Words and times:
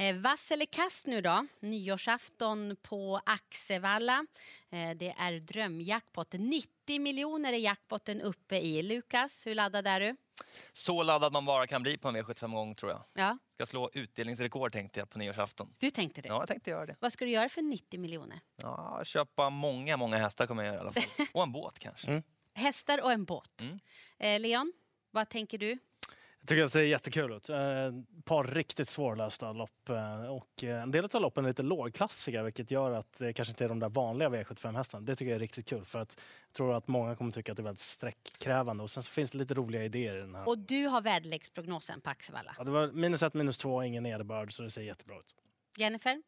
Eh, 0.00 0.16
vass 0.16 0.50
eller 0.50 0.66
kast 0.66 1.06
nu 1.06 1.20
då? 1.20 1.46
Nyårsafton 1.60 2.76
på 2.82 3.20
Axevalla. 3.26 4.26
Eh, 4.70 4.90
det 4.90 5.14
är 5.18 5.40
drömjackpot. 5.40 6.32
90 6.32 7.00
miljoner 7.00 7.52
är 7.52 7.56
jackpotten 7.56 8.20
uppe 8.20 8.56
i. 8.56 8.82
Lukas, 8.82 9.46
hur 9.46 9.54
laddad 9.54 9.86
är 9.86 10.00
du? 10.00 10.16
Så 10.72 11.02
laddad 11.02 11.32
man 11.32 11.44
bara 11.44 11.66
kan 11.66 11.82
bli 11.82 11.98
på 11.98 12.08
en 12.08 12.16
V75-gång 12.16 12.74
tror 12.74 12.90
jag. 12.90 13.04
Ja, 13.14 13.38
Ska 13.54 13.66
slå 13.66 13.90
utdelningsrekord 13.92 14.72
tänkte 14.72 15.00
jag 15.00 15.10
på 15.10 15.18
nyårsafton. 15.18 15.74
du 15.78 15.90
tänkte 15.90 16.20
det. 16.20 16.28
Ja, 16.28 16.38
jag 16.40 16.48
tänkte 16.48 16.70
göra 16.70 16.86
det. 16.86 16.94
Vad 17.00 17.12
ska 17.12 17.24
du 17.24 17.30
göra 17.30 17.48
för 17.48 17.62
90 17.62 18.00
miljoner? 18.00 18.40
Ja, 18.62 19.00
köpa 19.04 19.50
många, 19.50 19.96
många 19.96 20.18
hästar 20.18 20.46
kommer 20.46 20.64
jag 20.64 20.74
göra 20.74 20.84
i 20.84 20.86
alla 20.86 20.92
fall. 20.92 21.26
Och 21.32 21.42
en 21.42 21.52
båt 21.52 21.78
kanske. 21.78 22.22
Hästar 22.54 23.02
och 23.02 23.12
en 23.12 23.24
båt. 23.24 23.62
Mm. 23.62 23.78
Eh, 24.18 24.40
Leon, 24.40 24.72
vad 25.10 25.28
tänker 25.28 25.58
du? 25.58 25.78
Jag 26.40 26.48
tycker 26.48 26.62
att 26.62 26.68
det 26.68 26.72
ser 26.72 26.80
jättekul 26.80 27.32
ut. 27.32 27.48
Eh, 27.48 27.58
Ett 27.84 28.24
par 28.24 28.44
riktigt 28.44 28.88
svårlösta 28.88 29.52
lopp. 29.52 29.88
eh, 29.88 30.24
Och 30.24 30.64
eh, 30.64 30.82
en 30.82 30.90
del 30.90 31.04
av 31.12 31.20
loppen 31.22 31.44
är 31.44 31.48
lite 31.48 31.62
lågklassiga 31.62 32.42
vilket 32.42 32.70
gör 32.70 32.90
att 32.90 33.18
det 33.18 33.32
kanske 33.32 33.52
inte 33.52 33.64
är 33.64 33.68
de 33.68 33.78
där 33.78 33.88
vanliga 33.88 34.28
V75-hästarna. 34.28 35.06
Det 35.06 35.16
tycker 35.16 35.30
jag 35.30 35.36
är 35.36 35.40
riktigt 35.40 35.68
kul 35.68 35.84
för 35.84 35.98
att 35.98 36.20
jag 36.46 36.52
tror 36.52 36.74
att 36.74 36.88
många 36.88 37.16
kommer 37.16 37.30
tycka 37.32 37.52
att 37.52 37.56
det 37.56 37.60
är 37.62 37.64
väldigt 37.64 37.80
sträckkrävande. 37.82 38.82
Och 38.82 38.90
sen 38.90 39.02
så 39.02 39.10
finns 39.10 39.30
det 39.30 39.38
lite 39.38 39.54
roliga 39.54 39.84
idéer 39.84 40.16
i 40.16 40.20
den 40.20 40.34
här. 40.34 40.48
Och 40.48 40.58
du 40.58 40.86
har 40.86 41.00
väderleksprognosen 41.00 42.00
på 42.00 42.10
Axevalla. 42.10 42.54
Ja, 42.58 42.64
det 42.64 42.70
var 42.70 42.86
minus 42.92 43.22
ett, 43.22 43.34
minus 43.34 43.58
två, 43.58 43.82
ingen 43.84 44.02
nederbörd 44.02 44.52
så 44.52 44.62
det 44.62 44.70
ser 44.70 44.82
jättebra 44.82 45.18
ut. 45.18 45.36
Jennifer, 45.76 46.22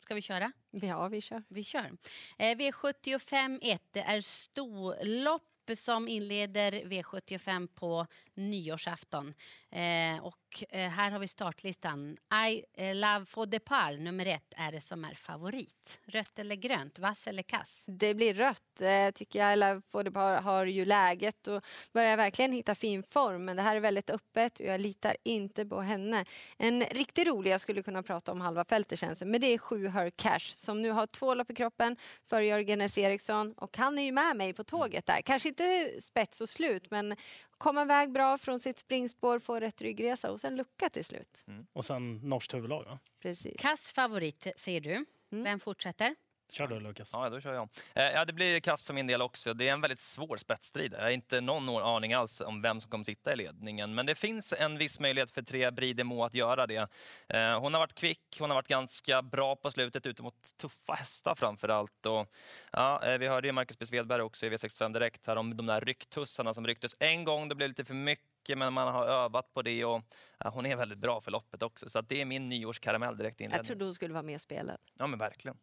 ska 0.00 0.14
vi 0.14 0.22
köra? 0.22 0.52
Ja, 0.70 1.08
vi 1.08 1.20
kör. 1.20 1.42
Vi 1.48 1.64
kör. 1.64 1.90
Eh, 2.38 2.56
V75 2.56 3.58
1, 3.62 3.82
det 3.92 4.00
är 4.00 4.20
storlopp 4.20 5.42
som 5.76 6.08
inleder 6.08 6.72
V75 6.72 7.68
på 7.74 8.06
nyårsafton. 8.34 9.34
Eh, 9.70 10.24
och 10.24 10.64
eh, 10.70 10.90
här 10.90 11.10
har 11.10 11.18
vi 11.18 11.28
startlistan. 11.28 12.16
I 12.48 12.64
eh, 12.72 12.94
Love 12.94 13.24
for 13.26 13.46
Depart, 13.46 13.98
nummer 13.98 14.26
ett, 14.26 14.54
är 14.56 14.72
det 14.72 14.80
som 14.80 15.04
är 15.04 15.14
favorit. 15.14 16.00
Rött 16.04 16.38
eller 16.38 16.56
grönt, 16.56 16.98
vass 16.98 17.26
eller 17.26 17.42
kass? 17.42 17.84
Det 17.88 18.14
blir 18.14 18.34
rött, 18.34 18.80
eh, 18.80 19.10
tycker 19.10 19.38
jag. 19.38 19.52
Eller 19.52 19.82
Fodepar 19.90 20.42
har 20.42 20.66
ju 20.66 20.84
läget 20.84 21.46
och 21.46 21.64
börjar 21.92 22.16
verkligen 22.16 22.52
hitta 22.52 22.74
fin 22.74 23.02
form. 23.02 23.44
Men 23.44 23.56
det 23.56 23.62
här 23.62 23.76
är 23.76 23.80
väldigt 23.80 24.10
öppet 24.10 24.60
och 24.60 24.66
jag 24.66 24.80
litar 24.80 25.16
inte 25.22 25.66
på 25.66 25.80
henne. 25.80 26.24
En 26.58 26.84
riktigt 26.84 27.28
rolig, 27.28 27.50
jag 27.50 27.60
skulle 27.60 27.82
kunna 27.82 28.02
prata 28.02 28.32
om 28.32 28.40
halva 28.40 28.64
fältet 28.64 28.98
känns 28.98 29.18
det, 29.18 29.26
men 29.26 29.40
det 29.40 29.46
är 29.46 29.58
sju 29.58 29.88
Her 29.88 30.10
Cash 30.10 30.52
som 30.54 30.82
nu 30.82 30.90
har 30.90 31.06
två 31.06 31.34
lopp 31.34 31.50
i 31.50 31.54
kroppen 31.54 31.96
för 32.28 32.40
Jörgen 32.40 32.80
S. 32.80 32.98
Eriksson 32.98 33.52
och 33.56 33.76
han 33.76 33.98
är 33.98 34.02
ju 34.02 34.12
med 34.12 34.36
mig 34.36 34.52
på 34.52 34.64
tåget 34.64 35.06
där. 35.06 35.22
Kanske 35.22 35.48
inte 35.60 36.00
spets 36.00 36.40
och 36.40 36.48
slut, 36.48 36.90
men 36.90 37.16
kom 37.58 37.78
iväg 37.78 38.12
bra 38.12 38.38
från 38.38 38.60
sitt 38.60 38.78
springspår, 38.78 39.38
få 39.38 39.60
rätt 39.60 39.82
ryggresa 39.82 40.30
och 40.30 40.40
sen 40.40 40.56
lucka 40.56 40.88
till 40.88 41.04
slut. 41.04 41.44
Och 41.72 41.84
sen 41.84 42.16
norskt 42.16 42.54
huvudlag. 42.54 42.84
Va? 42.84 42.98
Precis. 43.22 43.60
Kass 43.60 43.92
favorit, 43.92 44.46
säger 44.56 44.80
du. 44.80 45.04
Vem 45.30 45.60
fortsätter? 45.60 46.14
Kör 46.52 46.66
du 46.66 46.80
Lukas. 46.80 47.10
Ja, 47.12 47.30
då 47.30 47.40
kör 47.40 47.54
jag. 47.54 47.68
Eh, 47.94 48.04
Ja, 48.04 48.24
det 48.24 48.32
blir 48.32 48.60
kast 48.60 48.86
för 48.86 48.94
min 48.94 49.06
del 49.06 49.22
också. 49.22 49.54
Det 49.54 49.68
är 49.68 49.72
en 49.72 49.80
väldigt 49.80 50.00
svår 50.00 50.36
spetsstrid. 50.36 50.92
Jag 50.98 51.02
har 51.02 51.10
inte 51.10 51.40
någon 51.40 51.68
aning 51.68 52.12
alls 52.12 52.40
om 52.40 52.62
vem 52.62 52.80
som 52.80 52.90
kommer 52.90 53.04
sitta 53.04 53.32
i 53.32 53.36
ledningen. 53.36 53.94
Men 53.94 54.06
det 54.06 54.14
finns 54.14 54.52
en 54.58 54.78
viss 54.78 55.00
möjlighet 55.00 55.30
för 55.30 55.42
tre 55.42 55.70
Bridemo 55.70 56.24
att 56.24 56.34
göra 56.34 56.66
det. 56.66 56.88
Eh, 57.28 57.60
Hon 57.60 57.74
har 57.74 57.80
varit 57.80 57.94
kvick, 57.94 58.36
hon 58.38 58.50
har 58.50 58.54
varit 58.54 58.68
ganska 58.68 59.22
bra 59.22 59.56
på 59.56 59.70
slutet 59.70 60.06
ute 60.06 60.22
mot 60.22 60.56
tuffa 60.56 60.92
hästar 60.94 61.34
framför 61.34 61.68
allt. 61.68 62.06
Och, 62.06 62.26
ja, 62.72 63.04
eh, 63.04 63.18
vi 63.18 63.28
hörde 63.28 63.48
ju 63.48 63.52
Marcus 63.52 63.78
B. 63.78 63.86
Svedberg 63.86 64.22
också 64.22 64.46
i 64.46 64.50
V65 64.50 64.92
Direkt 64.92 65.26
här 65.26 65.36
om 65.36 65.56
de 65.56 65.66
där 65.66 65.80
rycktussarna 65.80 66.54
som 66.54 66.66
rycktes 66.66 66.94
en 66.98 67.24
gång. 67.24 67.48
Det 67.48 67.54
blev 67.54 67.68
lite 67.68 67.84
för 67.84 67.94
mycket 67.94 68.33
men 68.48 68.72
man 68.72 68.94
har 68.94 69.06
övat 69.06 69.54
på 69.54 69.62
det 69.62 69.84
och 69.84 70.02
ja, 70.38 70.50
hon 70.50 70.66
är 70.66 70.76
väldigt 70.76 70.98
bra 70.98 71.20
för 71.20 71.30
loppet 71.30 71.62
också. 71.62 71.88
Så 71.88 71.98
att 71.98 72.08
det 72.08 72.20
är 72.20 72.24
min 72.24 72.46
nyårskaramell 72.46 73.16
direkt 73.16 73.40
i 73.40 73.44
Jag 73.44 73.64
trodde 73.64 73.84
hon 73.84 73.94
skulle 73.94 74.14
vara 74.14 74.22
mer 74.22 74.38
spelad. 74.38 74.76
Ja 74.98 75.06
men 75.06 75.18
verkligen. 75.18 75.56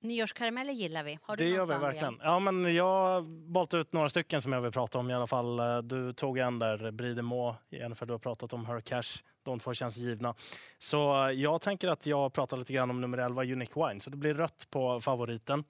Nyårskarameller 0.00 0.72
gillar 0.72 1.04
vi. 1.04 1.18
Har 1.22 1.36
du 1.36 1.44
Det 1.44 1.50
gör 1.50 1.66
vi 1.66 1.74
verkligen. 1.74 2.14
Leon? 2.14 2.20
Ja, 2.24 2.38
men 2.38 2.74
jag 2.74 2.84
har 2.84 3.52
valt 3.52 3.74
ut 3.74 3.92
några 3.92 4.08
stycken 4.08 4.42
som 4.42 4.52
jag 4.52 4.60
vill 4.60 4.72
prata 4.72 4.98
om 4.98 5.10
i 5.10 5.14
alla 5.14 5.26
fall. 5.26 5.60
Du 5.88 6.12
tog 6.12 6.38
en 6.38 6.58
där, 6.58 6.90
Bridemo, 6.90 7.56
Jennifer, 7.70 8.06
du 8.06 8.12
har 8.12 8.18
pratat 8.18 8.52
om 8.52 8.66
Her 8.66 8.80
Cash. 8.80 9.22
De 9.42 9.58
två 9.58 9.74
känns 9.74 9.96
givna. 9.96 10.34
Så 10.78 11.26
eh, 11.26 11.30
jag 11.30 11.60
tänker 11.60 11.88
att 11.88 12.06
jag 12.06 12.32
pratar 12.32 12.56
lite 12.56 12.72
grann 12.72 12.90
om 12.90 13.00
nummer 13.00 13.18
11, 13.18 13.42
Unique 13.42 13.86
Wine. 13.86 14.00
Så 14.00 14.10
det 14.10 14.16
blir 14.16 14.34
rött 14.34 14.66
på 14.70 15.00
favoriten. 15.00 15.64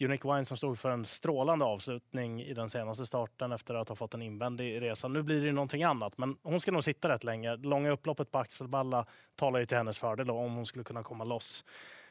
Unique 0.00 0.32
Wine 0.32 0.44
som 0.44 0.56
stod 0.56 0.78
för 0.78 0.90
en 0.90 1.04
strålande 1.04 1.64
avslutning 1.64 2.42
i 2.42 2.54
den 2.54 2.70
senaste 2.70 3.06
starten 3.06 3.52
efter 3.52 3.74
att 3.74 3.88
ha 3.88 3.96
fått 3.96 4.14
en 4.14 4.22
invändig 4.22 4.82
resa. 4.82 5.08
Nu 5.08 5.22
blir 5.22 5.40
det 5.40 5.46
ju 5.46 5.52
någonting 5.52 5.82
annat, 5.82 6.18
men 6.18 6.36
hon 6.42 6.60
ska 6.60 6.72
nog 6.72 6.84
sitta 6.84 7.08
rätt 7.08 7.24
länge. 7.24 7.56
Det 7.56 7.68
långa 7.68 7.90
upploppet 7.90 8.30
på 8.30 8.38
Axelballa 8.38 9.06
talar 9.36 9.60
ju 9.60 9.66
till 9.66 9.76
hennes 9.76 9.98
fördel 9.98 10.26
då, 10.26 10.34
om 10.34 10.54
hon 10.54 10.66
skulle 10.66 10.84
kunna 10.84 11.02
komma 11.02 11.24
loss. 11.24 11.64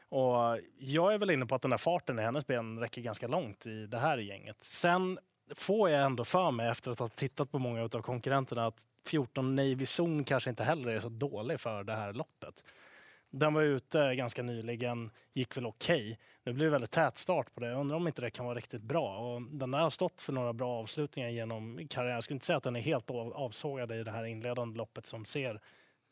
Och 0.08 0.54
eh, 0.54 0.60
jag 0.78 1.14
är 1.14 1.18
väl 1.18 1.30
inne 1.30 1.46
på 1.46 1.54
att 1.54 1.62
den 1.62 1.70
där 1.70 1.78
farten 1.78 2.18
i 2.18 2.22
hennes 2.22 2.46
ben 2.46 2.78
räcker 2.78 3.02
ganska 3.02 3.28
långt 3.28 3.66
i 3.66 3.86
det 3.86 3.98
här 3.98 4.18
gänget. 4.18 4.56
Sen 4.64 5.18
får 5.54 5.90
jag 5.90 6.04
ändå 6.04 6.24
för 6.24 6.50
mig 6.50 6.68
efter 6.68 6.90
att 6.90 6.98
ha 6.98 7.08
tittat 7.08 7.52
på 7.52 7.58
många 7.58 7.82
av 7.82 8.02
konkurrenterna 8.02 8.66
att 8.66 8.86
14 9.06 9.54
Navy 9.54 9.84
Zone 9.84 10.24
kanske 10.24 10.50
inte 10.50 10.64
heller 10.64 10.88
är 10.92 11.00
så 11.00 11.08
dålig 11.08 11.60
för 11.60 11.84
det 11.84 11.94
här 11.94 12.12
loppet. 12.12 12.64
Den 13.30 13.54
var 13.54 13.62
ute 13.62 14.14
ganska 14.14 14.42
nyligen, 14.42 15.10
gick 15.32 15.56
väl 15.56 15.66
okej. 15.66 16.18
Nu 16.44 16.52
blir 16.52 16.64
det 16.64 16.70
väldigt 16.70 16.90
tät 16.90 17.18
start 17.18 17.54
på 17.54 17.60
det. 17.60 17.66
Jag 17.66 17.80
undrar 17.80 17.96
om 17.96 18.06
inte 18.06 18.20
det 18.20 18.30
kan 18.30 18.46
vara 18.46 18.56
riktigt 18.56 18.82
bra. 18.82 19.18
Och 19.18 19.42
den 19.42 19.70
där 19.70 19.78
har 19.78 19.90
stått 19.90 20.22
för 20.22 20.32
några 20.32 20.52
bra 20.52 20.80
avslutningar 20.80 21.28
genom 21.28 21.88
karriären. 21.88 22.14
Jag 22.14 22.24
skulle 22.24 22.34
inte 22.36 22.46
säga 22.46 22.56
att 22.56 22.62
den 22.62 22.76
är 22.76 22.80
helt 22.80 23.10
avsågad 23.10 23.92
i 23.92 24.02
det 24.02 24.10
här 24.10 24.24
inledande 24.24 24.78
loppet 24.78 25.06
som 25.06 25.24
ser 25.24 25.60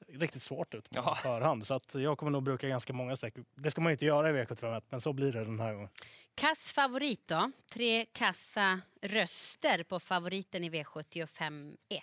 riktigt 0.09 0.43
svårt 0.43 0.75
ut 0.75 0.91
på 0.91 0.97
Ja. 0.97 1.15
förhand. 1.23 1.67
Så 1.67 1.75
att 1.75 1.95
jag 1.95 2.19
kommer 2.19 2.31
nog 2.33 2.43
bruka 2.43 2.69
ganska 2.69 2.93
många 2.93 3.17
streck. 3.17 3.35
Det 3.55 3.71
ska 3.71 3.81
man 3.81 3.91
ju 3.91 3.93
inte 3.95 4.05
göra 4.07 4.31
i 4.31 4.33
V751, 4.33 4.83
men 4.89 5.01
så 5.01 5.13
blir 5.13 5.33
det 5.33 5.45
den 5.45 5.61
här 5.61 5.73
gången. 5.73 5.89
Kass 6.35 6.73
favorit 6.73 7.29
då? 7.29 7.51
Tre 7.69 8.05
kassa 8.05 8.81
röster 9.03 9.83
på 9.83 10.01
favoriten 10.01 10.65
i 10.65 10.71
V75 10.71 11.77
1. 11.89 12.03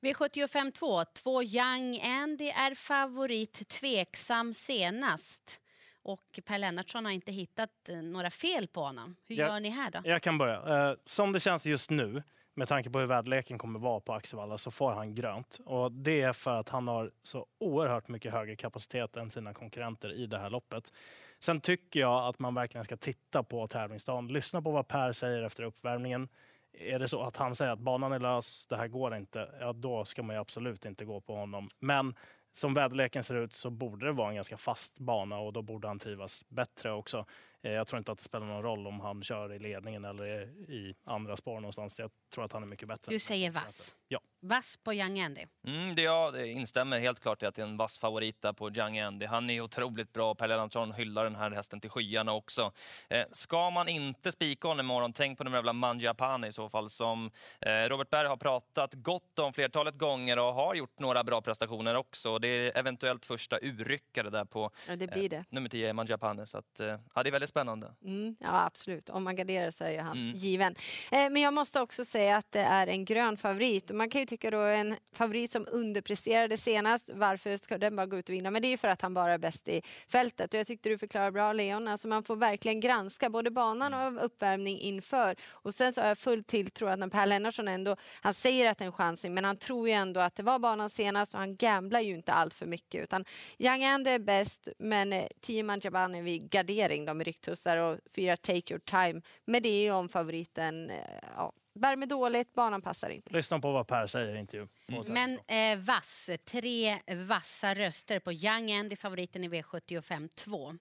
V75 0.00 0.70
2, 0.72 1.04
två 1.04 1.42
Young 1.42 2.00
Andy 2.02 2.48
är 2.48 2.74
favorit, 2.74 3.68
tveksam 3.68 4.54
senast. 4.54 5.58
Och 6.04 6.40
Per 6.44 6.58
Lennartsson 6.58 7.04
har 7.04 7.12
inte 7.12 7.32
hittat 7.32 7.88
eh, 7.88 7.96
några 7.96 8.30
fel 8.30 8.66
på 8.68 8.80
honom. 8.80 9.16
Hur 9.26 9.36
Ja. 9.36 9.46
gör 9.46 9.60
ni 9.60 9.68
här 9.70 9.90
då? 9.90 10.00
Jag 10.04 10.22
kan 10.22 10.38
börja. 10.38 10.88
Eh, 10.90 10.96
som 11.04 11.32
det 11.32 11.40
känns 11.40 11.66
just 11.66 11.90
nu, 11.90 12.22
med 12.54 12.68
tanke 12.68 12.90
på 12.90 12.98
hur 12.98 13.06
väderleken 13.06 13.58
kommer 13.58 13.78
vara 13.78 14.00
på 14.00 14.12
Axevalla, 14.12 14.58
så 14.58 14.70
får 14.70 14.92
han 14.92 15.14
grönt. 15.14 15.58
Och 15.64 15.92
det 15.92 16.22
är 16.22 16.32
för 16.32 16.60
att 16.60 16.68
han 16.68 16.88
har 16.88 17.10
så 17.22 17.46
oerhört 17.58 18.08
mycket 18.08 18.32
högre 18.32 18.56
kapacitet 18.56 19.16
än 19.16 19.30
sina 19.30 19.54
konkurrenter 19.54 20.12
i 20.12 20.26
det 20.26 20.38
här 20.38 20.50
loppet. 20.50 20.92
Sen 21.38 21.60
tycker 21.60 22.00
jag 22.00 22.26
att 22.28 22.38
man 22.38 22.54
verkligen 22.54 22.84
ska 22.84 22.96
titta 22.96 23.42
på 23.42 23.68
tävlingsdagen. 23.68 24.28
Lyssna 24.28 24.62
på 24.62 24.70
vad 24.70 24.88
Per 24.88 25.12
säger 25.12 25.42
efter 25.42 25.62
uppvärmningen. 25.62 26.28
Är 26.72 26.98
det 26.98 27.08
så 27.08 27.22
att 27.22 27.36
han 27.36 27.54
säger 27.54 27.72
att 27.72 27.78
banan 27.78 28.12
är 28.12 28.18
lös, 28.18 28.66
det 28.66 28.76
här 28.76 28.88
går 28.88 29.16
inte, 29.16 29.48
ja 29.60 29.72
då 29.72 30.04
ska 30.04 30.22
man 30.22 30.36
ju 30.36 30.40
absolut 30.40 30.84
inte 30.84 31.04
gå 31.04 31.20
på 31.20 31.36
honom. 31.36 31.70
Men 31.78 32.14
som 32.52 32.74
väderleken 32.74 33.24
ser 33.24 33.34
ut 33.34 33.52
så 33.52 33.70
borde 33.70 34.06
det 34.06 34.12
vara 34.12 34.28
en 34.28 34.34
ganska 34.34 34.56
fast 34.56 34.98
bana 34.98 35.38
och 35.38 35.52
då 35.52 35.62
borde 35.62 35.88
han 35.88 35.98
trivas 35.98 36.44
bättre 36.48 36.92
också. 36.92 37.26
Eh, 37.62 37.72
Jag 37.72 37.86
tror 37.86 37.98
inte 37.98 38.12
att 38.12 38.18
det 38.18 38.24
spelar 38.24 38.46
någon 38.46 38.62
roll 38.62 38.86
om 38.86 39.00
han 39.00 39.22
kör 39.22 39.52
i 39.52 39.58
ledningen 39.58 40.04
eller 40.04 40.42
i 40.70 40.94
andra 41.04 41.36
spår 41.36 41.54
någonstans. 41.60 41.98
Jag 42.00 42.10
tror 42.34 42.44
att 42.44 42.52
han 42.52 42.62
är 42.62 42.66
mycket 42.66 42.88
bättre. 42.88 43.12
Du 43.12 43.18
säger 43.18 43.50
vass. 43.50 43.96
Ja. 44.08 44.20
Vass 44.44 44.76
på 44.76 44.94
Young 44.94 45.20
Andy. 45.20 45.44
Mm, 45.66 45.94
det 45.94 46.02
jag 46.02 46.32
det 46.32 46.46
instämmer 46.48 47.00
helt 47.00 47.20
klart 47.20 47.42
i 47.42 47.46
att 47.46 47.54
det 47.54 47.62
är 47.62 47.66
en 47.66 47.76
vass 47.76 47.98
favorit 47.98 48.44
på 48.56 48.70
Young 48.70 48.98
Andy. 48.98 49.26
Han 49.26 49.50
är 49.50 49.60
otroligt 49.60 50.12
bra. 50.12 50.34
Per 50.34 50.48
Lennartsson 50.48 50.92
hyllar 50.92 51.24
den 51.24 51.34
här 51.36 51.50
hästen 51.50 51.80
till 51.80 51.90
skyarna 51.90 52.32
också. 52.32 52.72
Eh, 53.10 53.24
ska 53.32 53.70
man 53.70 53.88
inte 53.88 54.32
spika 54.32 54.68
honom 54.68 54.86
imorgon, 54.86 55.12
tänk 55.12 55.38
på 55.38 55.44
nummer 55.44 55.58
jävla 55.58 55.72
Mangiapane 55.72 56.46
i 56.46 56.52
så 56.52 56.68
fall 56.68 56.90
som 56.90 57.30
eh, 57.60 57.70
Robert 57.88 58.10
Berg 58.10 58.28
har 58.28 58.36
pratat 58.36 58.94
gott 58.94 59.38
om 59.38 59.52
flertalet 59.52 59.98
gånger 59.98 60.38
och 60.38 60.54
har 60.54 60.74
gjort 60.74 60.98
några 60.98 61.24
bra 61.24 61.40
prestationer 61.40 61.94
också. 61.96 62.38
Det 62.38 62.48
är 62.48 62.78
eventuellt 62.78 63.24
första 63.24 63.58
urryckare 63.62 64.30
där 64.30 64.44
på 64.44 64.70
Ja, 64.88 64.96
det 64.96 65.06
blir 65.06 65.28
det. 65.28 65.36
eh, 65.36 65.42
nummer 65.48 65.68
10, 65.68 65.92
Mangiapane. 65.92 66.46
Så 66.46 66.58
att, 66.58 66.80
ja, 67.14 67.22
det 67.22 67.28
är 67.28 67.32
väldigt 67.32 67.50
spännande. 67.52 67.94
Mm, 68.04 68.36
ja, 68.40 68.64
absolut. 68.66 69.08
Om 69.10 69.24
man 69.24 69.36
garderar 69.36 69.70
så 69.70 69.84
är 69.84 69.90
ju 69.90 69.98
han 69.98 70.18
Mm. 70.18 70.32
given. 70.36 70.74
Eh, 71.10 71.30
men 71.30 71.36
jag 71.36 71.54
måste 71.54 71.80
också 71.80 72.04
säga 72.04 72.36
att 72.36 72.52
det 72.52 72.60
är 72.60 72.86
en 72.86 73.04
grön 73.04 73.36
favorit. 73.36 73.90
Man 73.90 74.10
kan 74.10 74.20
ju 74.20 74.26
tycka 74.26 74.50
då 74.50 74.58
en 74.60 74.96
favorit 75.14 75.52
som 75.52 75.66
underpresterade 75.70 76.56
senast, 76.56 77.10
varför 77.14 77.56
ska 77.56 77.78
den 77.78 77.96
bara 77.96 78.06
gå 78.06 78.18
ut 78.18 78.28
och 78.28 78.34
vinna? 78.34 78.50
Men 78.50 78.62
det 78.62 78.68
är 78.68 78.70
ju 78.70 78.76
för 78.76 78.88
att 78.88 79.02
han 79.02 79.14
bara 79.14 79.32
är 79.32 79.38
bäst 79.38 79.68
i 79.68 79.82
fältet. 80.08 80.54
Och 80.54 80.60
jag 80.60 80.66
tyckte 80.66 80.88
du 80.88 80.98
förklarade 80.98 81.32
bra 81.32 81.52
Leon. 81.52 81.88
Alltså 81.88 82.08
man 82.08 82.24
får 82.24 82.36
verkligen 82.36 82.80
granska 82.80 83.30
både 83.30 83.50
banan 83.50 83.94
och 83.94 84.24
uppvärmning 84.24 84.78
inför. 84.80 85.36
Och 85.50 85.74
sen 85.74 85.92
så 85.92 86.00
har 86.00 86.08
jag 86.08 86.18
full 86.18 86.44
tilltro 86.44 86.86
att 86.88 86.98
när 86.98 87.08
Per 87.08 87.26
Lennartsson 87.26 87.68
ändå, 87.68 87.96
han 88.20 88.34
säger 88.34 88.70
att 88.70 88.78
det 88.78 88.84
är 88.84 88.86
en 88.86 88.92
chansning, 88.92 89.34
men 89.34 89.44
han 89.44 89.56
tror 89.56 89.88
ju 89.88 89.94
ändå 89.94 90.20
att 90.20 90.36
det 90.36 90.42
var 90.42 90.58
banan 90.58 90.90
senast 90.90 91.34
och 91.34 91.40
han 91.40 91.56
gamblar 91.56 92.00
ju 92.00 92.14
inte 92.14 92.32
allt 92.32 92.54
för 92.54 92.66
mycket. 92.66 93.02
Utan 93.02 93.24
Young 93.58 93.84
Andy 93.84 94.10
är 94.10 94.18
bäst, 94.18 94.68
men 94.78 95.12
eh, 95.12 95.24
10 95.40 95.62
Manjaban 95.62 96.14
är 96.14 96.22
vid 96.22 96.50
gardering, 96.50 97.04
de 97.04 97.20
är 97.20 97.24
rycktussar 97.42 97.76
och 97.76 97.98
fyra 98.14 98.36
Take 98.36 98.74
Your 98.74 98.78
Time. 98.78 99.22
Men 99.44 99.62
det 99.62 99.68
är 99.68 99.82
ju 99.82 99.90
om 99.90 100.08
favoriten 100.08 100.90
eh, 100.90 100.96
ja, 101.36 101.52
värmer 101.74 102.06
dåligt, 102.06 102.54
banan 102.54 102.82
passar 102.82 103.10
inte. 103.10 103.32
Lyssna 103.32 103.58
på 103.58 103.72
vad 103.72 103.86
Per 103.86 104.06
säger 104.06 104.36
i 104.36 104.38
intervjun. 104.38 104.68
Men 105.06 105.38
eh, 105.46 105.78
vass, 105.78 106.30
tre 106.44 106.98
vassa 107.26 107.74
röster 107.74 108.18
på 108.18 108.32
Young 108.32 108.72
Andy, 108.72 108.96
favoriten 108.96 109.44
i 109.44 109.48
V75 109.48 110.28
2. 110.34 110.74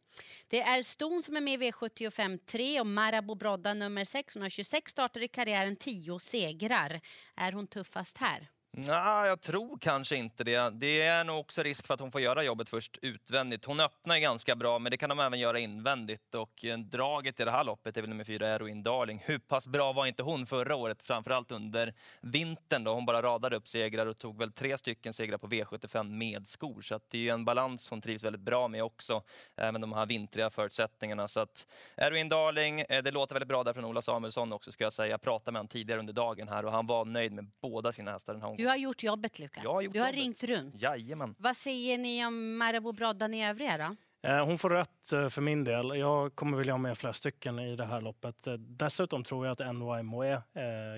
Det 0.49 0.61
är 0.61 0.83
Ston 0.83 1.23
som 1.23 1.37
är 1.37 1.41
med 1.41 1.63
i 1.63 1.71
V75 1.71 2.37
3 2.45 2.79
och 2.79 2.87
Marabou 2.87 3.35
Brodda 3.35 3.73
nummer 3.73 4.03
6. 4.03 4.33
Hon 4.33 4.43
har 4.43 4.49
26 4.49 4.91
starter 4.91 5.23
i 5.23 5.27
karriären, 5.27 5.75
10 5.75 6.19
segrar. 6.19 7.01
Är 7.35 7.51
hon 7.51 7.67
tuffast 7.67 8.17
här? 8.17 8.47
Nej, 8.73 9.27
jag 9.27 9.41
tror 9.41 9.77
kanske 9.81 10.15
inte 10.15 10.43
det. 10.43 10.69
Det 10.69 11.01
är 11.01 11.23
nog 11.23 11.39
också 11.39 11.63
risk 11.63 11.87
för 11.87 11.93
att 11.93 11.99
hon 11.99 12.11
får 12.11 12.21
göra 12.21 12.43
jobbet 12.43 12.69
först 12.69 12.99
utvändigt. 13.01 13.65
Hon 13.65 13.79
öppnar 13.79 14.15
ju 14.15 14.21
ganska 14.21 14.55
bra, 14.55 14.79
men 14.79 14.91
det 14.91 14.97
kan 14.97 15.09
de 15.09 15.19
även 15.19 15.39
göra 15.39 15.59
invändigt. 15.59 16.35
Och 16.35 16.65
eh, 16.65 16.77
draget 16.77 17.39
i 17.39 17.43
det 17.43 17.51
här 17.51 17.63
loppet 17.63 17.97
är 17.97 18.01
väl 18.01 18.09
nummer 18.09 18.23
fyra, 18.23 18.47
Eroin 18.47 18.83
Darling. 18.83 19.23
Hur 19.25 19.39
pass 19.39 19.67
bra 19.67 19.93
var 19.93 20.05
inte 20.05 20.23
hon 20.23 20.45
förra 20.45 20.75
året? 20.75 21.03
Framförallt 21.03 21.51
under 21.51 21.93
vintern 22.21 22.83
då. 22.83 22.93
Hon 22.93 23.05
bara 23.05 23.21
radade 23.21 23.55
upp 23.55 23.67
segrar 23.67 24.05
och 24.05 24.17
tog 24.17 24.37
väl 24.37 24.51
tre 24.51 24.77
stycken 24.77 25.13
segrar 25.13 25.37
på 25.37 25.47
V75 25.47 26.03
med 26.03 26.47
skor. 26.47 26.81
Så 26.81 26.95
att 26.95 27.09
det 27.09 27.17
är 27.17 27.21
ju 27.21 27.29
en 27.29 27.45
balans 27.45 27.89
hon 27.89 28.01
trivs 28.01 28.23
väldigt 28.23 28.41
bra 28.41 28.67
med 28.67 28.83
också, 28.83 29.23
även 29.55 29.81
de 29.81 29.93
här 29.93 30.05
vintriga 30.05 30.49
förutsättningarna. 30.49 31.27
Så 31.27 31.39
att 31.39 31.67
Eroin 31.95 32.29
Darling, 32.29 32.81
eh, 32.81 33.03
det 33.03 33.11
låter 33.11 33.35
väldigt 33.35 33.49
bra 33.49 33.63
där 33.63 33.73
från 33.73 33.85
Ola 33.85 34.01
Samuelsson 34.01 34.53
också 34.53 34.71
ska 34.71 34.83
jag 34.83 34.93
säga. 34.93 35.11
Jag 35.11 35.21
pratade 35.21 35.51
med 35.51 35.59
honom 35.59 35.67
tidigare 35.67 35.99
under 35.99 36.13
dagen 36.13 36.47
här 36.47 36.65
och 36.65 36.71
han 36.71 36.87
var 36.87 37.05
nöjd 37.05 37.31
med 37.31 37.51
båda 37.61 37.91
sina 37.91 38.11
hästar 38.11 38.33
den 38.33 38.41
här 38.41 38.60
du 38.61 38.67
har 38.67 38.75
gjort 38.75 39.03
jobbet 39.03 39.39
Lukas. 39.39 39.63
Jag 39.63 39.73
har 39.73 39.81
gjort 39.81 39.93
du 39.93 39.99
har 39.99 40.07
jobbet. 40.07 40.19
ringt 40.21 40.43
runt. 40.43 40.75
Jajamän. 40.81 41.35
Vad 41.37 41.57
säger 41.57 41.97
ni 41.97 42.25
om 42.25 42.57
Marabou 42.57 42.91
Broddan 42.93 43.33
i 43.33 43.45
övriga 43.49 43.77
då? 43.77 43.95
Eh, 44.29 44.45
Hon 44.45 44.57
får 44.57 44.69
rött 44.69 45.13
eh, 45.13 45.29
för 45.29 45.41
min 45.41 45.63
del. 45.63 45.99
Jag 45.99 46.35
kommer 46.35 46.57
vilja 46.57 46.73
ha 46.73 46.77
med 46.77 46.97
flera 46.97 47.13
stycken 47.13 47.59
i 47.59 47.75
det 47.75 47.85
här 47.85 48.01
loppet. 48.01 48.47
Eh, 48.47 48.53
Dessutom 48.53 49.23
tror 49.23 49.45
jag 49.47 49.61
att 49.61 49.75
NYMOE 49.75 50.33
eh, 50.33 50.41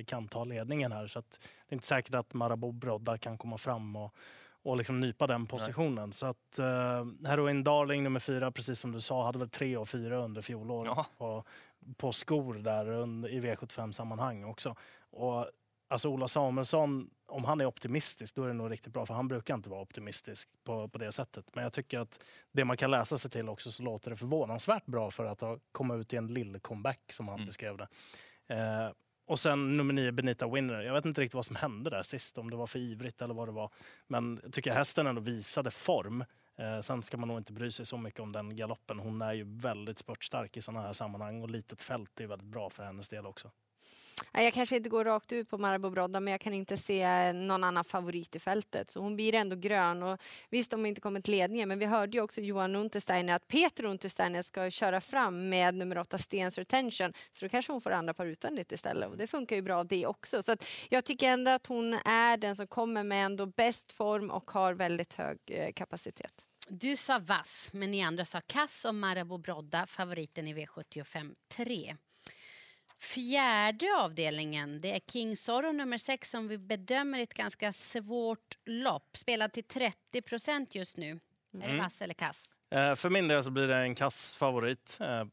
kan 0.08 0.28
ta 0.28 0.44
ledningen 0.44 0.92
här. 0.92 1.08
Så 1.08 1.20
att 1.20 1.40
det 1.68 1.74
är 1.74 1.76
inte 1.76 1.88
säkert 1.88 2.16
att 2.16 2.34
Marabou 2.34 2.72
Brodda 2.72 3.18
kan 3.18 3.38
komma 3.38 3.58
fram 3.58 3.96
och, 3.96 4.16
och 4.64 4.78
liksom 4.78 5.00
nypa 5.00 5.28
den 5.28 5.46
positionen. 5.46 6.12
Så 6.14 6.26
att 6.26 6.60
eh, 6.60 7.06
Heroin 7.28 7.64
Darling 7.64 8.04
nummer 8.04 8.20
fyra, 8.20 8.52
precis 8.52 8.80
som 8.80 8.92
du 8.92 9.02
sa, 9.02 9.26
hade 9.26 9.40
väl 9.40 9.50
tre 9.50 9.78
och 9.78 9.90
fyra 9.90 10.18
under 10.18 10.42
fjolåret 10.42 10.94
Ja. 10.96 11.06
på, 11.18 11.44
på 11.98 12.12
skor 12.12 12.54
där 12.54 12.90
under, 12.92 13.30
i 13.30 13.40
V75-sammanhang 13.42 14.44
också. 14.44 14.76
Och 15.12 15.48
alltså 15.94 16.10
Ola 16.10 16.28
Samuelsson, 16.28 17.10
om 17.26 17.44
han 17.46 17.62
är 17.62 17.66
optimistisk, 17.66 18.36
då 18.36 18.44
är 18.44 18.48
det 18.48 18.54
nog 18.54 18.72
riktigt 18.72 18.94
bra. 18.94 19.06
För 19.06 19.14
han 19.14 19.28
brukar 19.28 19.54
inte 19.56 19.70
vara 19.70 19.82
optimistisk 19.82 20.50
på, 20.64 20.88
på 20.88 20.98
det 20.98 21.12
sättet. 21.12 21.56
Men 21.56 21.64
jag 21.64 21.74
tycker 21.74 22.00
att 22.00 22.20
det 22.52 22.66
man 22.66 22.78
kan 22.78 22.92
läsa 22.92 23.18
sig 23.18 23.32
till 23.32 23.50
också 23.50 23.72
så 23.72 23.84
låter 23.84 24.10
det 24.12 24.16
förvånansvärt 24.18 24.86
bra 24.86 25.12
för 25.12 25.26
att 25.26 25.42
ha 25.42 25.60
kommit 25.72 25.96
ut 26.02 26.14
i 26.14 26.16
en 26.18 26.28
lill 26.28 26.60
comeback 26.60 27.00
som 27.12 27.28
han 27.28 27.36
Mm. 27.36 27.46
beskrev 27.48 27.78
det. 27.78 27.88
Eh, 28.56 28.92
och 29.26 29.40
sen 29.40 29.78
nummer 29.78 29.94
nio, 29.94 30.12
Benita 30.12 30.48
Winner. 30.48 30.82
Jag 30.82 30.94
vet 30.94 31.06
inte 31.06 31.22
riktigt 31.22 31.36
vad 31.36 31.46
som 31.46 31.56
hände 31.56 31.90
där 31.90 32.04
sist, 32.04 32.38
om 32.38 32.50
det 32.50 32.56
var 32.56 32.68
för 32.68 32.80
ivrigt 32.80 33.22
eller 33.22 33.34
vad 33.34 33.48
det 33.48 33.52
var. 33.52 33.70
Men 34.08 34.40
jag 34.44 34.54
tycker 34.54 34.74
hästen 34.74 35.08
ändå 35.08 35.22
visade 35.22 35.72
form. 35.72 36.26
Eh, 36.56 36.80
sen 36.80 37.02
ska 37.04 37.18
man 37.18 37.28
nog 37.28 37.38
inte 37.38 37.54
bry 37.54 37.72
sig 37.72 37.86
så 37.86 37.98
mycket 37.98 38.20
om 38.20 38.32
den 38.32 38.56
galoppen. 38.56 39.00
Hon 39.00 39.22
är 39.22 39.34
ju 39.34 39.44
väldigt 39.44 39.98
spurtstark 39.98 40.58
i 40.58 40.62
sådana 40.62 40.82
här 40.86 40.94
sammanhang 40.94 41.42
och 41.42 41.50
litet 41.50 41.82
fält 41.82 42.20
är 42.20 42.28
väldigt 42.28 42.48
bra 42.48 42.70
för 42.70 42.84
hennes 42.84 43.10
del 43.10 43.26
också. 43.26 43.52
Jag 44.32 44.54
kanske 44.54 44.76
inte 44.76 44.90
går 44.90 45.06
rakt 45.06 45.32
ut 45.32 45.50
på 45.50 45.58
Marabou 45.58 45.90
Brodda 45.90 46.20
men 46.20 46.32
jag 46.32 46.42
kan 46.42 46.54
inte 46.54 46.78
se 46.78 47.34
någon 47.34 47.64
annan 47.64 47.84
favorit 47.84 48.36
i 48.36 48.40
fältet. 48.40 48.90
Så 48.90 49.00
hon 49.00 49.16
blir 49.16 49.36
ändå 49.36 49.56
grön. 49.56 50.04
Och 50.04 50.22
visst, 50.50 50.72
de 50.72 50.80
har 50.80 50.88
inte 50.88 51.02
kommit 51.02 51.28
ledningen 51.28 51.70
men 51.70 51.80
vi 51.80 51.86
hörde 51.86 52.18
ju 52.18 52.24
också 52.24 52.42
Johan 52.42 52.76
Untersteiner 52.76 53.36
att 53.36 53.48
Peter 53.48 53.86
Untersteiner 53.86 54.42
ska 54.42 54.70
köra 54.70 55.02
fram 55.02 55.50
med 55.50 55.76
nummer 55.76 55.98
åtta 55.98 56.18
Stens 56.18 56.58
Retention. 56.58 57.14
Så 57.32 57.46
då 57.46 57.50
kanske 57.50 57.72
hon 57.72 57.82
får 57.82 57.92
andra 57.92 58.14
par 58.14 58.26
utvändigt 58.26 58.72
istället 58.72 59.10
och 59.10 59.18
det 59.18 59.28
funkar 59.28 59.56
ju 59.56 59.62
bra 59.62 59.84
det 59.84 60.06
också. 60.06 60.44
Så 60.44 60.52
att 60.52 60.66
jag 60.90 61.06
tycker 61.06 61.30
ändå 61.30 61.52
att 61.52 61.68
hon 61.68 61.94
är 62.06 62.38
den 62.38 62.56
som 62.56 62.68
kommer 62.68 63.04
med 63.04 63.26
ändå 63.26 63.46
bäst 63.46 63.92
form 63.92 64.30
och 64.32 64.52
har 64.52 64.74
väldigt 64.74 65.14
hög 65.14 65.38
eh, 65.46 65.74
kapacitet. 65.74 66.48
Du 66.68 66.96
sa 66.96 67.20
vass, 67.20 67.70
men 67.74 67.92
ni 67.92 68.04
andra 68.04 68.26
sa 68.26 68.42
kass 68.42 68.86
och 68.86 68.96
Marabou 68.96 69.38
Brodda, 69.38 69.86
favoriten 69.86 70.48
i 70.48 70.54
V75 70.54 71.36
3. 71.48 71.96
Fjärde 73.04 73.86
avdelningen, 74.00 74.82
det 74.82 74.96
är 74.96 75.00
King 75.12 75.38
Zorro 75.38 75.72
nummer 75.72 75.98
6 75.98 76.30
som 76.30 76.48
vi 76.48 76.58
bedömer 76.58 77.20
ett 77.20 77.34
ganska 77.34 77.72
svårt 77.74 78.58
lopp. 78.66 79.18
Spelad 79.18 79.54
till 79.54 79.64
30 79.64 80.22
procent 80.22 80.76
just 80.76 80.98
nu. 80.98 81.12
Är 81.54 81.58
det 81.58 81.66
Mm. 81.66 81.78
vass 81.78 82.02
eller 82.02 82.14
kass? 82.14 82.56
Eh, 82.72 82.96
för 82.96 83.10
min 83.10 83.28
del 83.28 83.44
så 83.44 83.52
blir 83.52 83.68
det 83.68 83.76
en 83.78 83.96
kass 83.96 84.34
favorit. 84.34 84.98
Eh, 85.02 85.26